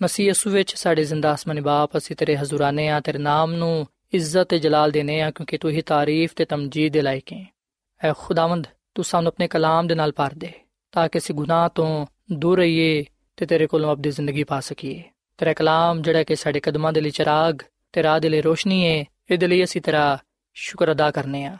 ਮਸੀਹ 0.00 0.28
ਯਸੂ 0.28 0.50
ਵਿੱਚ 0.50 0.74
ਸਾਡੇ 0.76 1.04
ਜ਼ਿੰਦਾ 1.04 1.34
ਅਸਮਾਨੀ 1.34 1.60
ਬਾਪ, 1.60 1.96
ਅਸੀਂ 1.96 2.16
ਤੇਰੇ 2.16 2.36
ਹਜ਼ੂਰਾਨੇ 2.36 2.88
ਆ 2.88 3.00
ਤੇਰੇ 3.00 3.18
ਨਾਮ 3.18 3.52
ਨੂੰ 3.52 3.86
ਇੱਜ਼ਤ 4.12 4.48
ਤੇ 4.48 4.58
ਜਲਾਲ 4.58 4.90
ਦੇਨੇ 4.90 5.20
ਆ, 5.20 5.30
ਕਿਉਂਕਿ 5.30 5.58
ਤੂੰ 5.58 5.70
ਹੀ 5.70 5.82
ਤਾਰੀਫ 5.82 6.32
ਤੇ 6.36 6.44
ਤਮਜੀਦ 6.44 6.92
ਦੇ 6.92 7.02
ਲਾਇਕ 7.02 7.32
ਹੈ 7.32 7.46
ਐ 8.00 8.12
ਖੁਦਾਵੰਦ, 8.18 8.66
ਤੂੰ 8.94 9.04
ਸਾਨੂੰ 9.04 9.28
ਆਪਣੇ 9.28 9.48
ਕਲਾਮ 9.48 9.86
ਦੇ 9.86 9.94
ਨਾਲ 9.94 10.12
ਭਰ 10.12 10.34
ਦੇ, 10.34 10.52
ਤਾਂ 10.92 11.08
ਕਿ 11.08 11.18
ਅਸੀਂ 11.18 11.34
ਗੁਨਾਹ 11.34 11.68
ਤੋਂ 11.68 12.06
ਦੂਰ 12.32 12.58
ਰਹੀਏ 12.58 13.04
ਤੇ 13.36 13.46
ਤੇਰੇ 13.46 13.66
ਕੋਲੋਂ 13.66 13.90
ਆਪਣੀ 13.90 14.10
ਜ਼ਿੰਦਗੀ 14.10 14.44
ਪਾ 14.44 14.60
ਸਕੀਏ। 14.60 15.02
ਤੇਰਾ 15.38 15.52
ਕਲਾਮ 15.52 16.02
ਜਿਹੜਾ 16.02 16.22
ਕਿ 16.22 16.36
ਸਾਡੇ 16.36 16.60
ਕਦਮਾਂ 16.60 16.92
ਦੇ 16.92 17.00
ਲਈ 17.00 17.10
ਚਿਰਾਗ 17.10 17.58
ਤੇ 17.92 18.02
ਰਾਹ 18.02 18.20
ਦੇ 18.20 18.28
ਲਈ 18.28 18.40
ਰੋਸ਼ਨੀ 18.40 18.86
ਹੈ 18.86 19.04
ਇਹਦੇ 19.30 19.46
ਲਈ 19.46 19.64
ਅਸੀਂ 19.64 19.80
ਤੇਰਾ 19.80 20.18
ਸ਼ੁਕਰ 20.56 20.92
ਅਦਾ 20.92 21.10
ਕਰਨੇ 21.10 21.44
ਆ। 21.44 21.56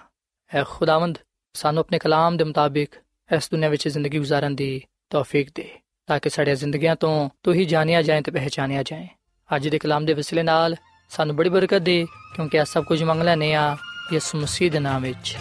ਐ 0.50 0.62
ਖੁਦਾਵੰਦ, 0.68 1.18
ਸਾਨੂੰ 1.54 1.80
ਆਪਣੇ 1.80 1.98
ਕਲਾਮ 1.98 2.36
ਦੇ 2.36 2.44
ਮੁਤਾਬਿਕ 2.44 2.94
ਇਸ 3.30 3.48
ਦੁਨੀਆ 3.50 3.68
ਵਿੱਚ 3.68 3.88
ਜ਼ਿੰਦਗੀ 3.88 4.18
گزارਣ 4.18 4.54
ਦੀ 4.54 4.82
ਤੌਫੀਕ 5.10 5.50
ਦੇ, 5.54 5.68
ਤਾਂ 6.08 6.18
ਕਿ 6.20 6.30
ਸਾਡੀਆਂ 6.30 6.56
ਜ਼ਿੰਦਗੀਆਂ 6.56 6.96
ਤੋਂ 6.96 7.30
ਤੂੰ 7.42 7.54
ਹੀ 7.54 7.64
ਜਾਣਿਆ 7.64 8.02
ਜਾਏ 8.02 8.20
ਤੇ 8.20 8.30
ਪਹਿਚਾਨਿਆ 8.30 8.82
ਜਾਏ। 8.82 9.08
ਅੱਜ 9.56 9.68
ਦੇ 9.68 9.78
ਕਲਾਮ 9.78 10.04
ਦੇ 10.04 10.12
ਵਸਿਲੇ 10.12 10.42
ਨਾਲ 10.42 10.76
ਸਾਨੂੰ 11.12 11.36
ਬੜੀ 11.36 11.48
ਬਰਕਤ 11.48 11.78
ਦੇ, 11.78 12.06
ਕਿਉਂਕਿ 12.34 12.58
ਇਹ 12.58 12.64
ਸਭ 12.64 12.84
ਕੁਝ 12.84 13.02
ਮੰਗ 13.02 13.22
ਲੈਨੇ 13.22 13.54
ਆ 13.54 13.76
ਯਿਸੂ 14.12 14.38
ਮਸੀਹ 14.38 14.70
ਦੇ 14.70 14.78
ਨਾਮ 14.78 15.02
ਵਿੱਚ। 15.02 15.36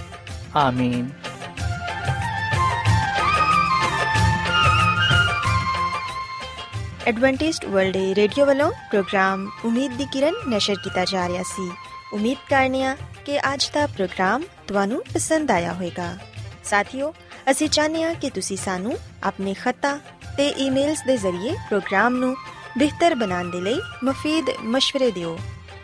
ਆਮੀਨ। 0.55 1.09
ਐਡਵੈਂਟਿਸਟ 7.07 7.65
ਵਰਲਡ 7.65 7.97
ਰੇਡੀਓ 7.97 8.45
ਵੱਲੋਂ 8.45 8.71
ਪ੍ਰੋਗਰਾਮ 8.71 9.49
ਉਮੀਦ 9.65 9.93
ਦੀ 9.93 10.05
ਕਿਰਨ 10.13 10.33
ਨਿਸ਼ਰ 10.47 10.75
ਕੀਤਾ 10.83 11.05
ਜਾ 11.05 11.27
ਰਿਹਾ 11.27 11.43
ਸੀ। 11.43 11.71
ਉਮੀਦ 12.13 12.37
ਕਰਨੀਆ 12.49 12.97
ਕਿ 13.25 13.39
ਅੱਜ 13.39 13.69
ਦਾ 13.73 13.87
ਪ੍ਰੋਗਰਾਮ 13.87 14.43
ਤੁਹਾਨੂੰ 14.67 15.03
ਪਸੰਦ 15.13 15.51
ਆਇਆ 15.51 15.73
ਹੋਵੇਗਾ। 15.73 16.17
ਸਾਥੀਓ, 16.63 17.13
ਅਸੀਂ 17.51 17.69
ਚਾਹੁੰਦੇ 17.69 18.03
ਹਾਂ 18.03 18.15
ਕਿ 18.15 18.29
ਤੁਸੀਂ 18.29 18.57
ਸਾਨੂੰ 18.57 18.97
ਆਪਣੇ 19.23 19.53
ਖੱਤਾ 19.53 19.97
ਤੇ 20.37 20.47
ਈਮੇਲਸ 20.47 21.03
ਦੇ 21.07 21.17
ਜ਼ਰੀਏ 21.17 21.51
ਪ੍ਰੋਗਰਾਮ 21.51 22.15
ਨੂੰ 22.15 22.35
ਬਿਹਤਰ 22.77 23.15
ਬਣਾਉਣ 23.15 23.51
ਦੇ 23.51 23.61
ਲਈ 23.61 23.81
ਮਫੀਦ 24.03 24.49
مشਵਰੇ 24.49 25.11
ਦਿਓ। 25.11 25.39